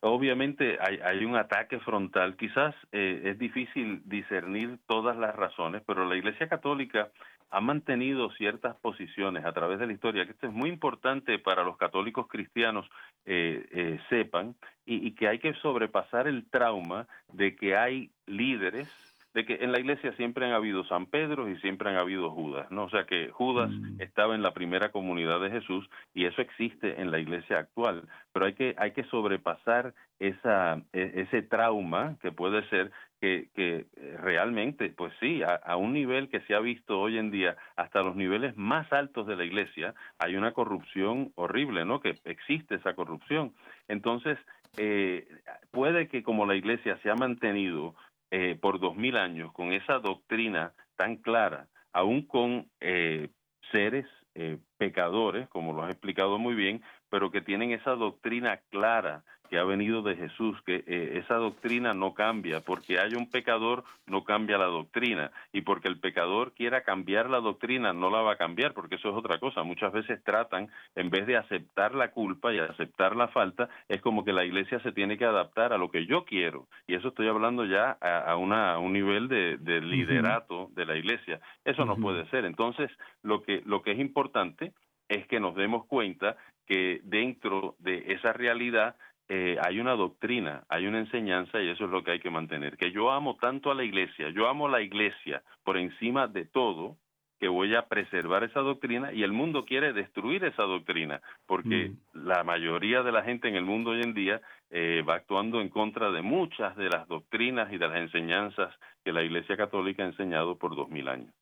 [0.00, 6.16] Obviamente hay, un ataque frontal, quizás eh, es difícil discernir todas las razones, pero la
[6.16, 7.10] Iglesia Católica
[7.50, 11.62] ha mantenido ciertas posiciones a través de la historia, que esto es muy importante para
[11.64, 12.88] los católicos cristianos
[13.26, 14.56] eh, eh, sepan,
[14.86, 18.88] y, y que hay que sobrepasar el trauma de que hay líderes
[19.34, 22.70] de que en la iglesia siempre han habido San Pedro y siempre han habido Judas,
[22.70, 22.84] ¿no?
[22.84, 24.00] O sea que Judas mm.
[24.00, 28.46] estaba en la primera comunidad de Jesús y eso existe en la iglesia actual, pero
[28.46, 34.16] hay que hay que sobrepasar esa e, ese trauma que puede ser que, que eh,
[34.20, 38.02] realmente, pues sí, a, a, un nivel que se ha visto hoy en día, hasta
[38.02, 42.00] los niveles más altos de la iglesia, hay una corrupción horrible, ¿no?
[42.00, 43.54] Que existe esa corrupción.
[43.88, 44.38] Entonces,
[44.76, 45.26] eh,
[45.70, 47.94] puede que como la iglesia se ha mantenido
[48.36, 53.28] eh, por dos mil años con esa doctrina tan clara, aún con eh,
[53.70, 59.22] seres eh, pecadores, como lo has explicado muy bien, pero que tienen esa doctrina clara
[59.48, 63.84] que ha venido de Jesús, que eh, esa doctrina no cambia, porque haya un pecador
[64.06, 68.32] no cambia la doctrina, y porque el pecador quiera cambiar la doctrina no la va
[68.32, 69.62] a cambiar, porque eso es otra cosa.
[69.62, 74.24] Muchas veces tratan, en vez de aceptar la culpa y aceptar la falta, es como
[74.24, 77.28] que la iglesia se tiene que adaptar a lo que yo quiero, y eso estoy
[77.28, 81.40] hablando ya a, una, un nivel de, liderato de la iglesia.
[81.64, 82.44] Eso no puede ser.
[82.44, 82.90] Entonces,
[83.22, 84.72] lo que, lo que es importante
[85.08, 86.36] es que nos demos cuenta
[86.66, 88.96] que dentro de esa realidad
[89.28, 92.76] eh, hay una doctrina, hay una enseñanza y eso es lo que hay que mantener.
[92.76, 96.98] Que yo amo tanto a la iglesia, yo amo la iglesia por encima de todo,
[97.40, 102.26] que voy a preservar esa doctrina y el mundo quiere destruir esa doctrina, porque mm.
[102.26, 105.68] la mayoría de la gente en el mundo hoy en día eh, va actuando en
[105.68, 110.06] contra de muchas de las doctrinas y de las enseñanzas que la Iglesia Católica ha
[110.06, 111.34] enseñado por dos mil años.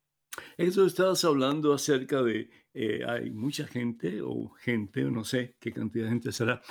[0.56, 6.04] Eso estabas hablando acerca de, eh, hay mucha gente o gente, no sé qué cantidad
[6.04, 6.62] de gente será,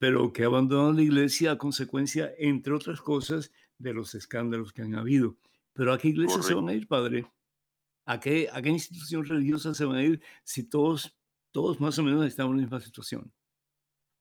[0.00, 4.94] pero que abandonan la iglesia a consecuencia, entre otras cosas, de los escándalos que han
[4.94, 5.36] habido.
[5.74, 7.30] Pero ¿a qué iglesia se van a ir, padre?
[8.06, 11.14] ¿A qué, ¿A qué institución religiosa se van a ir si todos,
[11.50, 13.30] todos más o menos estamos en la misma situación?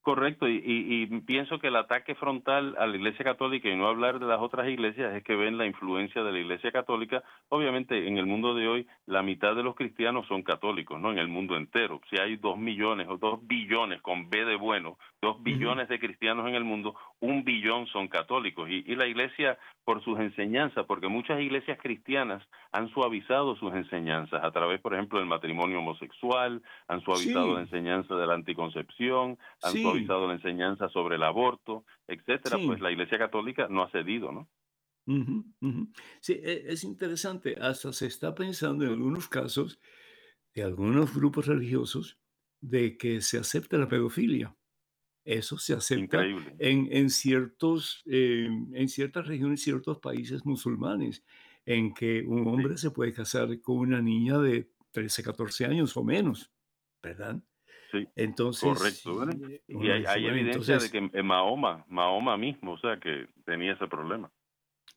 [0.01, 4.19] Correcto, y, y, pienso que el ataque frontal a la Iglesia Católica y no hablar
[4.19, 7.21] de las otras iglesias es que ven la influencia de la Iglesia Católica.
[7.49, 11.11] Obviamente, en el mundo de hoy, la mitad de los cristianos son católicos, ¿no?
[11.11, 11.99] En el mundo entero.
[12.09, 16.47] Si hay dos millones o dos billones con B de bueno, dos billones de cristianos
[16.47, 18.69] en el mundo, un billón son católicos.
[18.69, 24.43] Y, y la Iglesia, por sus enseñanzas, porque muchas iglesias cristianas han suavizado sus enseñanzas
[24.43, 29.73] a través, por ejemplo, del matrimonio homosexual, han suavizado la enseñanza de la anticoncepción, han
[29.73, 34.47] suavizado la enseñanza sobre el aborto, etcétera, pues la Iglesia Católica no ha cedido, ¿no?
[36.21, 37.55] Sí, e, es interesante.
[37.59, 39.79] Hasta se está pensando en algunos casos
[40.53, 42.19] de algunos grupos religiosos
[42.61, 44.55] de que se acepte la pedofilia.
[45.29, 51.23] Eso se acepta en, en, ciertos, em, en ciertas regiones, ciertos países musulmanes,
[51.67, 56.03] en que un hombre se puede casar con una niña de 13, 14 años o
[56.03, 56.51] menos,
[57.03, 57.39] ¿verdad?
[57.91, 59.29] Sí, entonces, correcto.
[59.47, 64.31] Eh, y hay, evidencia de que Mahoma, Mahoma mismo, o sea, que tenía ese problema.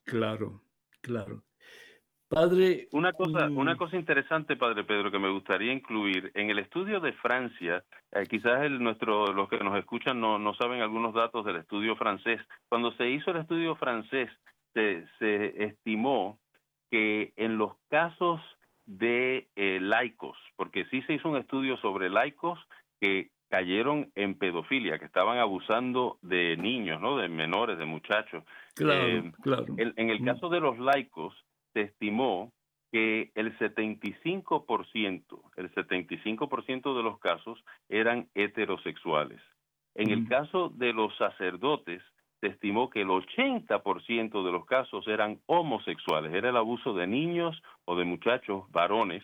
[0.04, 0.62] Claro,
[1.02, 1.44] claro.
[2.32, 2.88] Padre.
[2.92, 6.30] Una cosa, una cosa interesante, Padre Pedro, que me gustaría incluir.
[6.34, 10.54] En el estudio de Francia, eh, quizás el, nuestro, los que nos escuchan no, no
[10.54, 12.40] saben algunos datos del estudio francés.
[12.68, 14.30] Cuando se hizo el estudio francés,
[14.72, 16.38] se, se estimó
[16.90, 18.40] que en los casos
[18.86, 22.58] de eh, laicos, porque sí se hizo un estudio sobre laicos
[23.00, 27.18] que cayeron en pedofilia, que estaban abusando de niños, ¿no?
[27.18, 28.44] De menores, de muchachos.
[28.74, 29.66] Claro, eh, claro.
[29.76, 30.24] En, el mm.
[30.24, 31.34] caso de los laicos,
[31.72, 32.52] se estimó
[32.90, 39.40] que el 75%, el 75% de los casos eran heterosexuales.
[39.94, 40.26] En el mm.
[40.26, 42.02] caso de los sacerdotes,
[42.40, 47.62] se estimó que el 80% de los casos eran homosexuales, era el abuso de niños
[47.84, 49.22] o de muchachos varones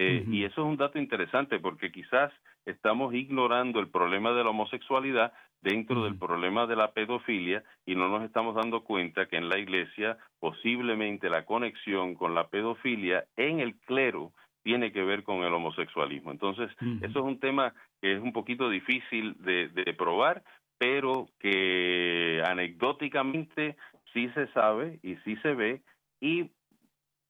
[0.00, 2.32] eh, y eso es un dato interesante porque quizás
[2.64, 5.32] estamos ignorando el problema de la homosexualidad
[5.62, 9.58] dentro del problema de la pedofilia y no nos estamos dando cuenta que en la
[9.58, 14.32] iglesia posiblemente la conexión con la pedofilia en el clero
[14.62, 16.30] tiene que ver con el homosexualismo.
[16.30, 20.42] Entonces, eso es un tema que es un poquito difícil de, de probar,
[20.78, 23.76] pero que anecdóticamente
[24.12, 25.82] sí se sabe y sí se ve
[26.20, 26.50] y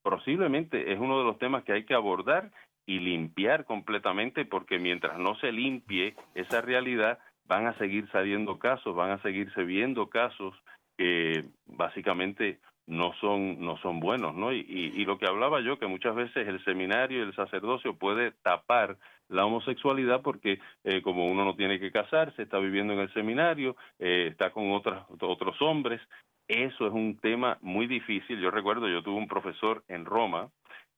[0.03, 2.51] posiblemente es uno de los temas que hay que abordar
[2.87, 7.18] y limpiar completamente, porque mientras no se limpie esa realidad,
[7.49, 10.55] van a seguir saliendo casos, van a seguirse viendo casos
[10.96, 14.53] que básicamente no son no son buenos, ¿no?
[14.53, 18.99] Y, lo que hablaba yo, que muchas veces el seminario y el sacerdocio puede tapar
[19.28, 23.76] la homosexualidad porque eh, como uno no tiene que casarse, está viviendo en el seminario,
[23.99, 26.01] eh, está con otras, otros hombres,
[26.46, 28.40] eso es un tema muy difícil.
[28.40, 30.49] Yo recuerdo, yo tuve un profesor en Roma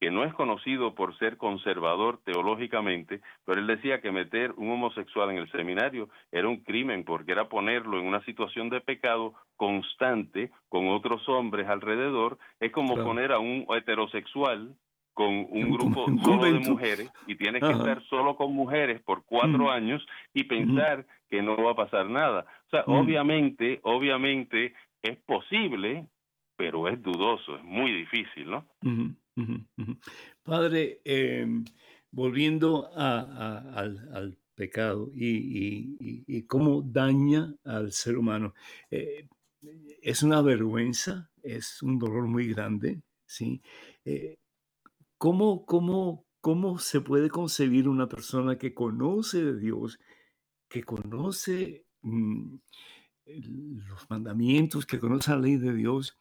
[0.01, 5.31] que no es conocido por ser conservador teológicamente, pero él decía que meter un homosexual
[5.31, 10.51] en el seminario era un crimen porque era ponerlo en una situación de pecado constante
[10.71, 14.75] con otros hombres alrededor, es como poner a un heterosexual
[15.13, 19.71] con un grupo solo de mujeres y tienes que estar solo con mujeres por cuatro
[19.71, 22.47] años y pensar que no va a pasar nada.
[22.69, 24.73] O sea, obviamente, obviamente
[25.03, 26.07] es posible,
[26.57, 28.65] pero es dudoso, es muy difícil, ¿no?
[30.43, 31.65] Padre, em,
[32.11, 38.55] volviendo al, pecado y, cómo daña al ser humano,
[38.91, 39.27] eh,
[40.03, 43.63] es una vergüenza, es un dolor muy grande, ¿sí?
[44.05, 44.37] Eh,
[45.19, 49.99] ¿cómo, cómo, ¿Cómo se puede concebir una persona que conoce de Dios,
[50.69, 52.57] que conoce mm,
[53.27, 56.17] los mandamientos, que conoce la ley de Dios,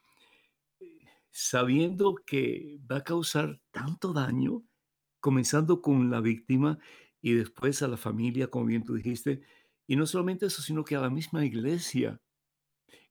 [1.32, 4.64] sabiendo que va a causar tanto daño,
[5.20, 6.80] comenzando con la víctima
[7.22, 9.42] y después a la familia, como bien tú dijiste,
[9.88, 12.22] y no solamente eso, sino que a la misma iglesia,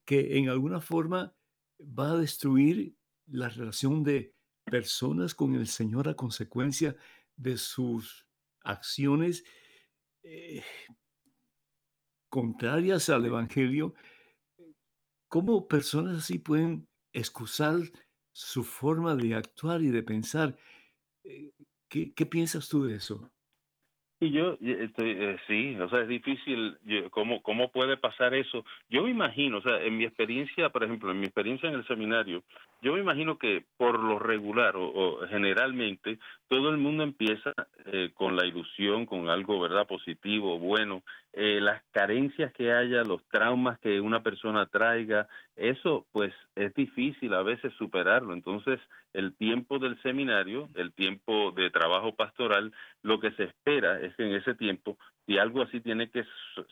[0.05, 1.35] que en alguna forma
[1.79, 2.95] va a destruir
[3.27, 6.95] la relación de personas con el Señor a consecuencia
[7.35, 8.27] de sus
[8.61, 9.43] acciones
[10.23, 10.63] eh,
[12.29, 13.93] contrarias al Evangelio.
[15.27, 17.79] ¿Cómo personas así pueden excusar
[18.39, 20.55] su forma de actuar y de pensar.
[21.23, 21.51] Eh,
[21.89, 23.29] ¿Qué, qué piensas tú de eso?
[24.21, 26.77] Y yo estoy, eh, sí, o sea, es difícil,
[27.09, 28.65] ¿cómo, ¿cómo puede pasar eso?
[28.89, 31.87] Yo me imagino, o sea, en mi experiencia, por ejemplo, en mi experiencia en el
[31.87, 32.43] seminario,
[32.81, 36.19] yo me imagino que por lo regular o, generalmente
[36.49, 37.53] todo el mundo empieza
[37.85, 41.03] eh, con la ilusión, con algo, ¿verdad?, positivo, bueno.
[41.31, 47.33] Eh, las carencias que haya, los traumas que una persona traiga, eso pues es difícil
[47.35, 48.33] a veces superarlo.
[48.33, 48.79] Entonces,
[49.13, 52.73] el tiempo del seminario, el tiempo de trabajo pastoral,
[53.03, 56.23] lo que se espera es que en ese tiempo si algo así tiene que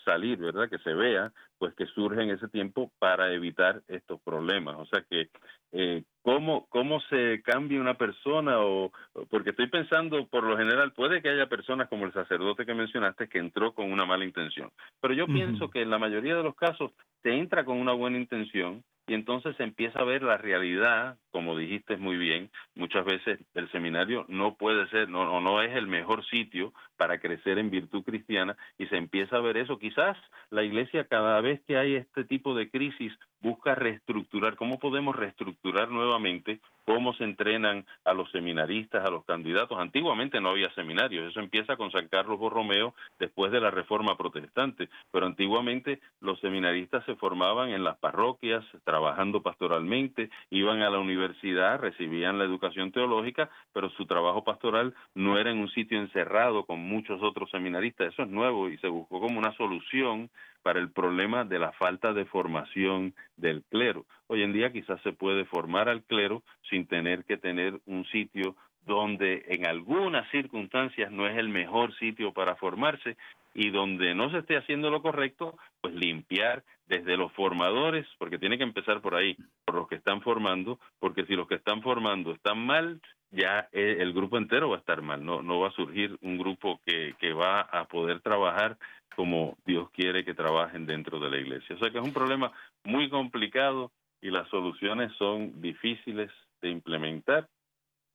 [0.04, 0.70] salir, ¿verdad?
[0.70, 4.76] Que se vea, pues que surge en ese tiempo para evitar estos problemas.
[4.78, 5.30] O sea que,
[5.72, 8.60] eh, ¿cómo, ¿cómo se cambia una persona?
[8.60, 8.92] o
[9.30, 13.30] Porque estoy pensando, por lo general, puede que haya personas como el sacerdote que mencionaste
[13.30, 14.72] que entró con una mala intención.
[15.02, 16.92] Pero yo pienso que en la mayoría de los casos
[17.24, 21.58] se entra con una buena intención y entonces se empieza a ver la realidad, como
[21.58, 26.26] dijiste muy bien, muchas veces el seminario no puede ser, no, no es el mejor
[26.26, 29.80] sitio para crecer en virtud cristiana y se empieza a ver eso.
[29.80, 30.18] Quizás
[30.50, 35.90] la iglesia cada vez que hay este tipo de crisis busca reestructurar, cómo podemos reestructurar
[35.90, 39.78] nuevamente cómo se entrenan a los seminaristas, a los candidatos.
[39.78, 44.88] Antiguamente no había seminarios, eso empieza con San Carlos Borromeo después de la Reforma Protestante,
[45.12, 51.78] pero antiguamente los seminaristas se formaban en las parroquias, trabajando pastoralmente, iban a la universidad,
[51.78, 56.80] recibían la educación teológica, pero su trabajo pastoral no era en un sitio encerrado con
[56.80, 60.30] muchos otros seminaristas, eso es nuevo y se buscó como una solución
[60.68, 64.06] para el problema de la falta de formación del clero.
[64.28, 68.54] Hoy en día quizás se puede formar al clero sin tener que tener un sitio
[68.86, 73.16] donde en algunas circunstancias no es el mejor sitio para formarse
[73.58, 78.60] y donde no se esté haciendo lo correcto, pues limpiar desde los formadores, porque tiene
[78.60, 79.36] que empezar por ahí,
[79.66, 83.02] por los que están formando, porque si los que están formando están mal,
[83.32, 86.38] ya eh, el grupo entero va a estar mal, no, no va a surgir un
[86.38, 88.78] grupo que, que va a poder trabajar
[89.16, 91.76] como Dios quiere que trabajen dentro de la iglesia.
[91.76, 92.52] O sea que es un problema
[92.84, 93.92] muy complicado
[94.22, 96.30] y las soluciones son difíciles
[96.62, 97.50] de implementar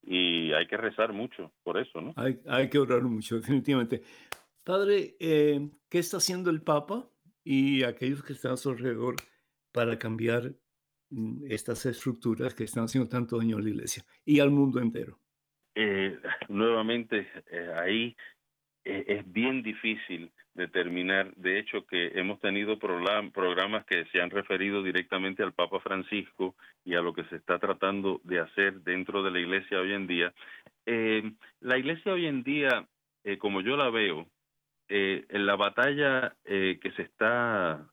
[0.05, 2.13] y hay que rezar mucho por eso, ¿no?
[2.15, 4.03] Hay, hay que orar mucho, definitivamente.
[4.65, 7.09] Padre, eh, ¿qué está haciendo el Papa
[7.43, 9.17] y aquellos que están a su alrededor
[9.73, 10.53] para cambiar
[11.11, 15.19] mm, estas estructuras que están haciendo tanto daño a la iglesia y al mundo entero?
[15.75, 16.17] Eh,
[16.49, 18.17] nuevamente, eh, ahí
[18.85, 25.45] es bien difícil determinar, de hecho que hemos tenido programas que se han referido directamente
[25.45, 29.39] al Papa Francisco y a lo que se está tratando de hacer dentro de la
[29.39, 30.35] iglesia hoy en día.
[31.61, 32.89] La iglesia hoy en día,
[33.39, 34.27] como yo la veo,
[34.89, 37.87] eh, en la batalla que se está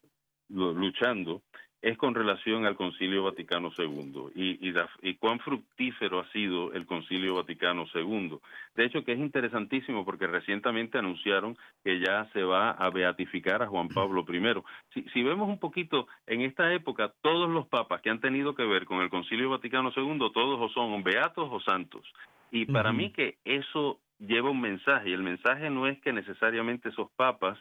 [0.50, 1.44] luchando
[1.82, 7.36] es con relación al Concilio Vaticano II y, y, cuán fructífero ha sido el Concilio
[7.36, 8.38] Vaticano II.
[8.76, 13.68] De hecho, que es interesantísimo porque recientemente anunciaron que ya se va a beatificar a
[13.68, 14.62] Juan Pablo I.
[14.94, 18.66] Si, si vemos un poquito, en esta época, todos los papas que han tenido que
[18.66, 22.04] ver con el Concilio Vaticano II, todos o son beatos o santos.
[22.52, 26.90] Y para mí que eso lleva un mensaje, y el mensaje no es que necesariamente
[26.90, 27.58] esos papas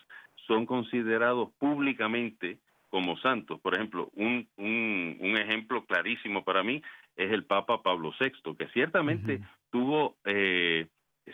[0.47, 2.59] son considerados públicamente
[2.91, 3.61] como santos.
[3.61, 6.83] Por ejemplo, un, un, ejemplo clarísimo para mí
[7.17, 9.41] es el Papa Pablo VI, que ciertamente
[9.71, 10.87] tuvo eh,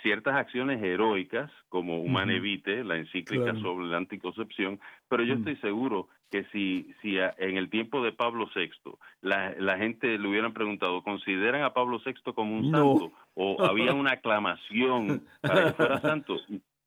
[0.03, 5.39] ciertas acciones heroicas, como Humane Vitae, la encíclica sobre la anticoncepción, pero yo mm.
[5.39, 8.71] estoy seguro que si, si en el tiempo de Pablo VI
[9.21, 13.13] la, la gente le hubieran preguntado, ¿consideran a Pablo VI como un santo?
[13.35, 16.39] O había una aclamación para que fuera santo,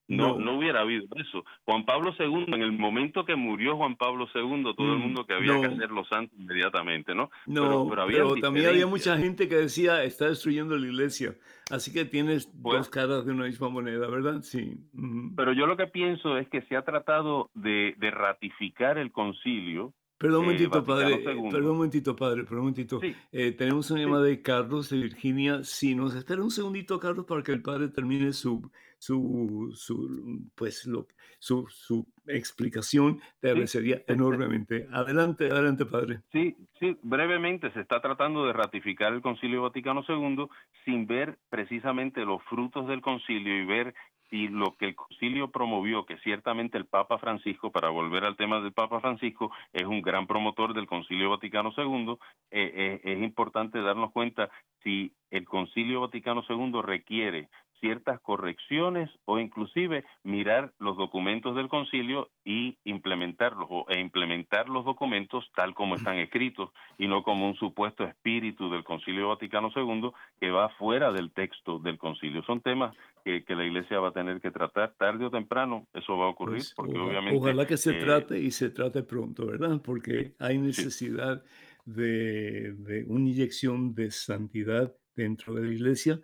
[0.08, 1.44] no, no, hubiera habido eso.
[1.66, 5.26] Juan Pablo II, en el momento que murió Juan Pablo II, todo el mm, mundo
[5.26, 7.30] que había que hacer los santos inmediatamente, ¿no?
[7.46, 11.36] No, pero, también había mucha gente que decía, está destruyendo la iglesia.
[11.70, 14.42] Así que tienes pues dos caras de una misma moneda, ¿verdad?
[14.44, 14.78] Sí.
[15.36, 19.94] Pero yo lo que pienso es que se ha tratado de, de ratificar el concilio
[20.18, 21.18] Perdón un eh, momentito, padre.
[21.20, 22.44] Perdón un momentito, padre.
[22.44, 23.00] Perdón un momentito.
[23.32, 25.64] Eh, tenemos una llamada de Carlos de Virginia.
[25.64, 30.86] Si nos espera un segundito, Carlos, para que el padre termine su, su, su pues,
[30.88, 31.08] lo,
[31.40, 34.88] su, su explicación, te agradecería enormemente.
[34.92, 36.22] Adelante, adelante, padre.
[36.32, 40.48] Sí, sí, brevemente se está tratando de ratificar el Concilio Vaticano II
[40.84, 43.94] sin ver precisamente los frutos del concilio y ver
[44.30, 48.60] y lo que el concilio promovió, que ciertamente el Papa Francisco, para volver al tema
[48.60, 52.18] del Papa Francisco, es un gran promotor del concilio Vaticano II,
[52.52, 54.50] eh, eh, es importante darnos cuenta
[54.84, 57.50] si el concilio Vaticano II requiere
[57.80, 64.86] ciertas correcciones o inclusive mirar los documentos del concilio y implementarlos o, e implementar los
[64.86, 70.12] documentos tal como están escritos y no como un supuesto espíritu del concilio Vaticano II
[70.40, 72.44] que va fuera del texto del concilio.
[72.44, 76.26] Son temas que, la iglesia va a tener que tratar tarde o temprano, eso va
[76.26, 77.38] a ocurrir pues, porque obviamente...
[77.38, 79.82] Ojalá que se eh, trate y se trate pronto, ¿verdad?
[79.84, 81.44] Porque hay necesidad
[81.86, 86.22] de, de una inyección de santidad dentro de la iglesia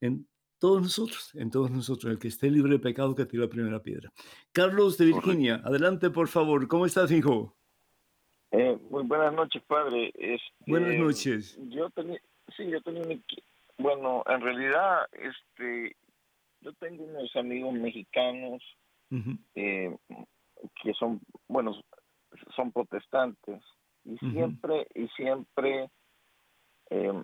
[0.00, 0.26] en
[0.64, 3.82] todos nosotros, en todos nosotros, el que esté libre de pecado que tire la primera
[3.82, 4.10] piedra.
[4.50, 7.54] Carlos de Virginia, adelante por favor, ¿cómo estás, hijo?
[8.50, 10.10] Eh, muy buenas noches, padre.
[10.66, 11.58] buenas este, noches.
[11.68, 12.18] Yo tenía,
[12.56, 13.04] sí, yo tenía,
[13.76, 15.96] bueno, en realidad, este,
[16.62, 18.62] yo tengo unos amigos mexicanos
[19.56, 19.94] eh,
[20.82, 21.78] que son, bueno,
[22.56, 23.60] son protestantes
[24.06, 25.90] y siempre y siempre
[26.88, 27.22] eh,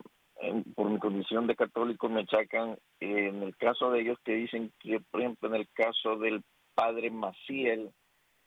[0.74, 5.00] por mi condición de católico me achacan en el caso de ellos que dicen que,
[5.10, 6.42] por ejemplo, en el caso del
[6.74, 7.90] padre Maciel,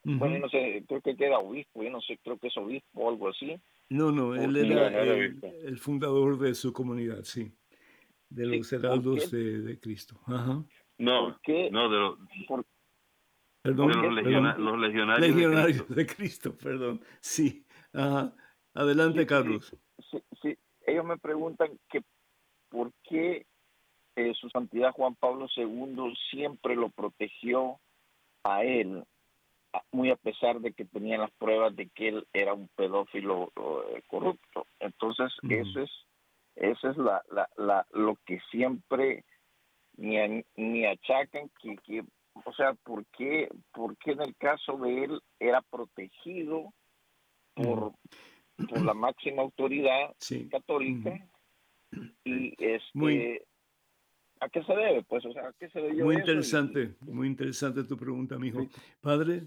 [0.05, 3.09] bueno, no sé, creo que queda obispo, yo no sé, creo que es obispo o
[3.09, 3.55] algo así.
[3.89, 7.51] No, no, él era el, fundador de su comunidad, sí,
[8.29, 10.19] de los heraldos de, Cristo.
[10.25, 10.63] Ajá.
[10.97, 11.37] No,
[11.71, 12.17] no, de los...
[13.61, 14.79] Perdón, los, legionarios,
[15.21, 16.53] legionarios de, Cristo.
[16.57, 16.99] perdón.
[17.21, 17.65] Sí.
[17.93, 18.35] Ajá.
[18.73, 19.73] Adelante, Carlos.
[20.11, 22.01] Sí, sí, ellos me preguntan que
[22.69, 23.45] por qué
[24.15, 27.79] eh, su santidad Juan Pablo II siempre lo protegió
[28.43, 29.03] a él,
[29.91, 34.01] muy a pesar de que tenían las pruebas de que él era un pedófilo eh,
[34.07, 34.67] corrupto.
[34.79, 35.91] Entonces, eso es
[36.55, 39.25] eso es la, la, la, lo que siempre
[39.97, 42.03] ni, ni achacan que, que,
[42.45, 46.71] o sea, ¿por qué, ¿por qué en el caso de él era protegido
[47.55, 47.93] por,
[48.69, 50.13] por la máxima autoridad
[50.51, 51.19] católica
[52.23, 53.45] y este
[54.39, 55.03] ¿a qué se debe?
[55.03, 56.03] Pues, o sea, ¿a qué se debe?
[56.03, 58.67] Muy interesante, muy interesante tu pregunta, mijo.
[59.01, 59.43] Padre.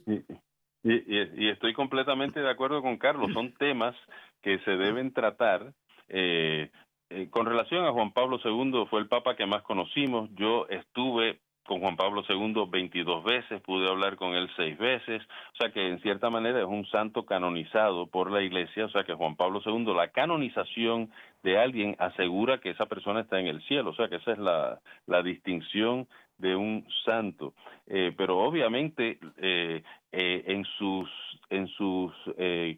[0.82, 3.32] Y, y, estoy completamente de acuerdo con Carlos.
[3.32, 3.94] Son temas
[4.40, 5.72] que se deben tratar.
[6.08, 6.70] Eh,
[7.10, 10.30] eh, con relación a Juan Pablo II, fue el Papa que más conocimos.
[10.34, 15.56] Yo estuve con Juan Pablo II 22 veces, pude hablar con él seis veces, o
[15.56, 19.14] sea que en cierta manera es un santo canonizado por la Iglesia, o sea que
[19.14, 21.10] Juan Pablo II, la canonización
[21.42, 24.38] de alguien asegura que esa persona está en el cielo, o sea que esa es
[24.38, 26.06] la, la distinción
[26.38, 27.54] de un santo.
[27.86, 29.82] Eh, pero obviamente eh,
[30.16, 31.08] eh, en sus
[31.48, 32.12] en sus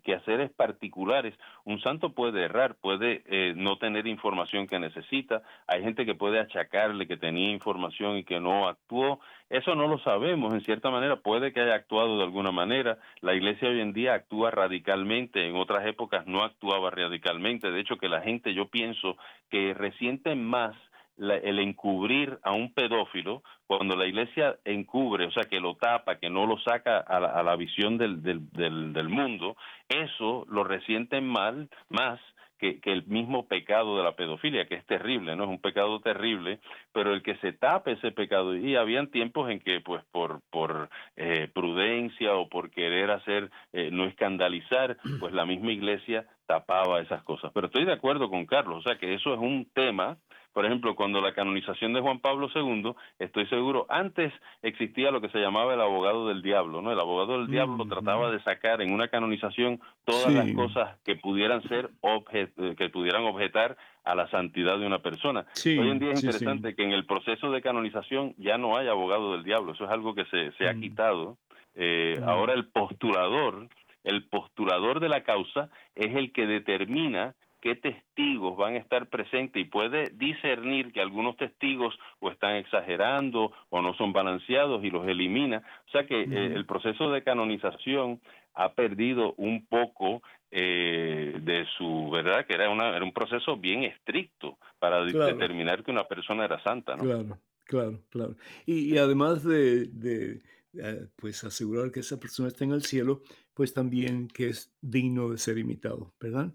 [0.05, 1.33] quehaceres particulares.
[1.65, 3.23] Un santo puede errar puede
[3.55, 5.41] no tener información que necesita.
[5.67, 9.21] Hay gente que puede achacarle que tenía información y que no actuó.
[9.49, 11.17] Eso no lo sabemos en cierta manera.
[11.17, 12.99] Puede que haya actuado de alguna manera.
[13.23, 15.47] La iglesia hoy en día actúa radicalmente.
[15.49, 17.71] En otras épocas no actuaba radicalmente.
[17.71, 19.17] De hecho que la gente yo pienso
[19.49, 20.77] que resiente más
[21.19, 26.31] el encubrir a un pedófilo, cuando la iglesia encubre, o sea, que lo tapa, que
[26.31, 29.57] no lo saca a la, visión del, del, del, mundo,
[29.89, 32.21] eso lo resienten mal, más
[32.59, 35.45] que, el mismo pecado de la pedofilia, que es terrible, ¿no?
[35.45, 36.61] Es un pecado terrible,
[36.93, 40.89] pero el que se tape ese pecado, y habían tiempos en que, pues, por, por
[41.17, 47.23] eh, prudencia o por querer hacer, eh, no escandalizar, pues la misma iglesia tapaba esas
[47.23, 47.53] cosas.
[47.55, 50.17] Pero estoy de acuerdo con Carlos, o sea que eso es un tema
[50.53, 54.33] por ejemplo, cuando la canonización de Juan Pablo II, estoy seguro, antes
[54.63, 56.93] existía lo que se llamaba el abogado del diablo, ¿no?
[56.93, 61.63] El abogado del diablo trataba de sacar en una canonización todas las cosas que pudieran
[61.69, 65.47] ser objet eh, que pudieran objetar a la santidad de una persona.
[65.65, 69.33] Hoy en día es interesante que en el proceso de canonización ya no hay abogado
[69.33, 70.81] del diablo, eso es algo que se, se ha mm.
[70.81, 71.37] quitado.
[71.75, 73.69] Eh, ahora el postulador,
[74.03, 79.61] el postulador de la causa es el que determina qué testigos van a estar presentes
[79.61, 85.07] y puede discernir que algunos testigos o están exagerando o no son balanceados y los
[85.07, 85.63] elimina.
[85.89, 88.21] O sea que eh, el proceso de canonización
[88.55, 93.85] ha perdido un poco eh, de su verdad, que era, una, era un proceso bien
[93.85, 96.97] estricto para determinar que una persona era santa.
[96.97, 97.05] ¿no?
[97.05, 98.37] Claro, claro, claro.
[98.67, 100.41] Y, además de, de
[100.75, 103.23] eh, pues asegurar que esa persona está en el cielo,
[103.55, 106.53] pues también que es digno de ser imitado, ¿verdad?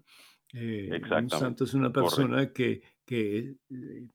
[0.54, 4.06] Eh, un santo es una persona que, que eh,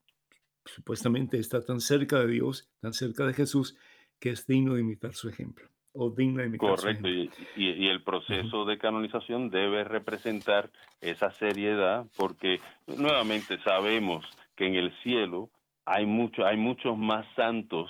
[0.65, 3.77] supuestamente está tan cerca de Dios, tan cerca de Jesús,
[4.19, 5.67] que es digno de imitar su ejemplo.
[5.91, 10.69] O digno de imitar Correcto, Y, y, el proceso de canonización debe representar
[11.01, 14.25] esa seriedad, porque nuevamente sabemos
[14.55, 15.49] que en el cielo
[15.85, 17.89] hay, mucho, hay muchos más santos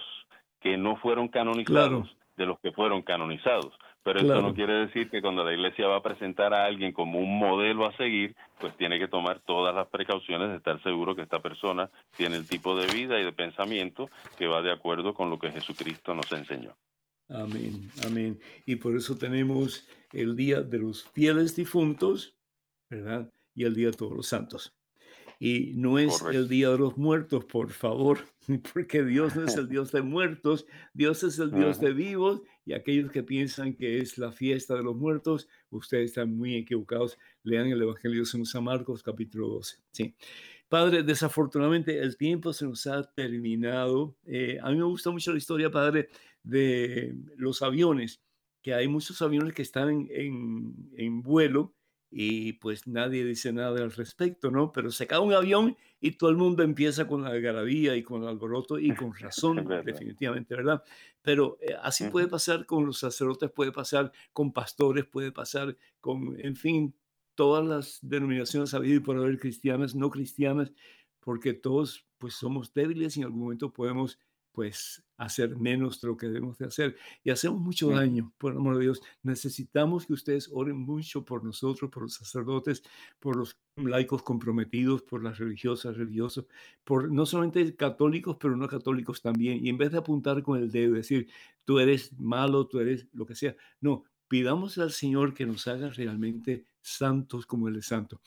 [0.60, 3.78] que no fueron canonizados de los que fueron canonizados.
[4.12, 7.20] Pero eso no quiere decir que cuando la iglesia va a presentar a alguien como
[7.20, 11.22] un modelo a seguir, pues tiene que tomar todas las precauciones de estar seguro que
[11.22, 15.30] esta persona tiene el tipo de vida y de pensamiento que va de acuerdo con
[15.30, 16.76] lo que Jesucristo nos enseñó.
[17.28, 18.40] Amén, amén.
[18.66, 22.36] Y por eso tenemos el Día de los Fieles Difuntos,
[22.90, 23.32] ¿verdad?
[23.54, 24.74] Y el Día de todos los Santos.
[25.38, 28.22] Y no es el Día de los Muertos, por favor,
[28.74, 32.74] porque Dios no es el Dios de muertos, Dios es el Dios de vivos y
[32.74, 37.18] aquellos que piensan que es la fiesta de los muertos, ustedes están muy equivocados.
[37.44, 39.78] Lean el Evangelio de San Marcos capítulo 12.
[39.92, 40.16] ¿sí?
[40.68, 44.16] Padre, desafortunadamente el tiempo se nos ha terminado.
[44.26, 46.10] Eh, a mí me gusta mucho la historia, Padre,
[46.44, 48.22] de los aviones,
[48.62, 51.76] que hay muchos aviones que están en, en vuelo
[52.12, 54.72] y pues nadie dice nada al respecto, ¿no?
[54.72, 58.24] Pero se cae un avión y todo el mundo empieza con la algarabía y con
[58.24, 60.84] el alboroto y con razón, definitivamente, ¿verdad?
[61.22, 66.40] Pero eh, así puede pasar con los sacerdotes, puede pasar con pastores, puede pasar con,
[66.40, 66.96] en fin,
[67.36, 70.72] todas las denominaciones habidas y por haber cristianas, no cristianas,
[71.20, 74.20] porque todos pues somos débiles y en algún momento podemos
[74.52, 76.96] pues hacer menos de lo que debemos de hacer.
[77.24, 79.02] Y hacemos mucho daño, por amor de Dios.
[79.22, 82.82] Necesitamos que ustedes oren mucho por nosotros, por los sacerdotes,
[83.20, 86.46] por los laicos comprometidos, por las religiosas, religiosos,
[86.86, 89.64] por no solamente católicos, pero no católicos también.
[89.64, 91.28] Y en vez de apuntar con el dedo, decir,
[91.66, 95.90] tú eres malo, tú eres lo que sea, no, pidamos al Señor que nos haga
[95.90, 98.22] realmente santos como Él es santo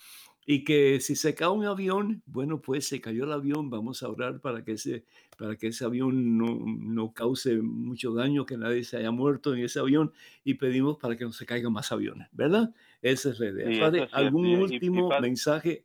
[0.47, 4.09] y que si se cae un avión, bueno, pues se cayó el avión, vamos a
[4.09, 5.05] orar para que ese,
[5.39, 9.65] para que ese avión no, no cause mucho daño, que nadie se haya muerto en
[9.65, 10.13] ese avión
[10.45, 12.75] y pedimos para que no se caigan más aviones, ¿verdad?
[13.01, 13.81] Esa es la idea.
[13.81, 15.83] padre, ¿algún último mensaje?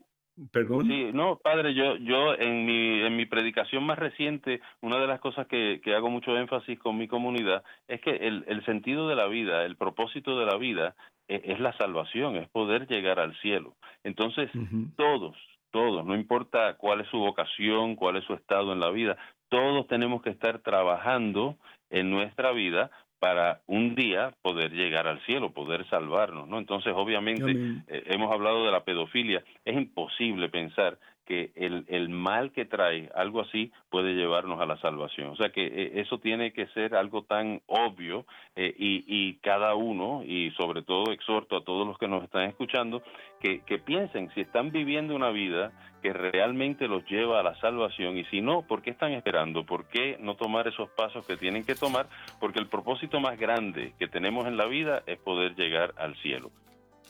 [0.51, 0.85] Perdón.
[0.85, 5.19] Sí, no, padre, yo, yo en mi, en mi predicación más reciente, una de las
[5.19, 9.15] cosas que, que hago mucho énfasis con mi comunidad es que el, el sentido de
[9.15, 10.95] la vida, el propósito de la vida
[11.27, 13.75] es la salvación, es poder llegar al cielo.
[14.03, 14.49] Entonces,
[14.95, 15.35] todos,
[15.71, 19.17] todos, no importa cuál es su vocación, cuál es su estado en la vida,
[19.49, 21.57] todos tenemos que estar trabajando
[21.89, 26.59] en nuestra vida para un día poder llegar al cielo, poder salvarnos, ¿no?
[26.59, 27.51] Entonces, obviamente,
[27.87, 33.09] eh, hemos hablado de la pedofilia, es imposible pensar que el, el mal que trae
[33.13, 35.29] algo así puede llevarnos a la salvación.
[35.29, 38.25] O sea que eh, eso tiene que ser algo tan obvio
[38.55, 42.43] eh, y, y cada uno, y sobre todo exhorto a todos los que nos están
[42.43, 43.03] escuchando,
[43.41, 45.71] que, que piensen si están viviendo una vida
[46.01, 49.65] que realmente los lleva a la salvación y si no, ¿por qué están esperando?
[49.65, 52.07] ¿Por qué no tomar esos pasos que tienen que tomar?
[52.39, 56.51] Porque el propósito más grande que tenemos en la vida es poder llegar al cielo.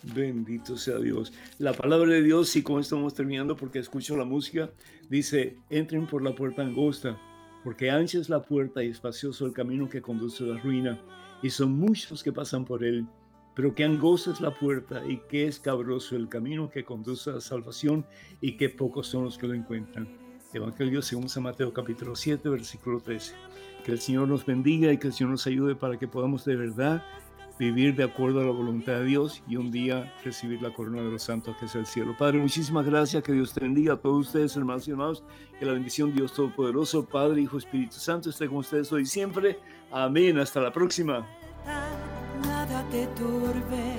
[0.02, 1.32] Bendito sea Dios.
[1.58, 4.70] La palabra de Dios, y con esto estamos terminando porque escucho la música,
[5.08, 7.20] dice, entren por la puerta angosta,
[7.64, 11.00] porque ancha es la puerta y espacioso el camino que conduce a la ruina,
[11.42, 13.06] y son muchos que pasan por él.
[13.54, 17.40] Pero que angosta es la puerta y que escabroso el camino que conduce a la
[17.40, 18.06] salvación
[18.40, 20.08] y que pocos son los que lo encuentran.
[20.52, 23.34] Evangelio según San Mateo capítulo 7, versículo 13.
[23.84, 26.54] Que el Señor nos bendiga y que el Señor nos ayude para que podamos de
[26.54, 27.02] verdad
[27.58, 31.10] vivir de acuerdo a la voluntad de Dios y un día recibir la corona de
[31.10, 32.16] los santos que es el cielo.
[32.16, 35.24] Padre, muchísimas gracias, que Dios te bendiga a todos ustedes, hermanos y hermanos,
[35.58, 39.58] que la bendición Dios Todopoderoso, Padre, Hijo, Espíritu Santo, esté con ustedes hoy y siempre.
[39.90, 41.26] Amén, hasta la próxima.
[42.42, 43.98] Nada te turbe,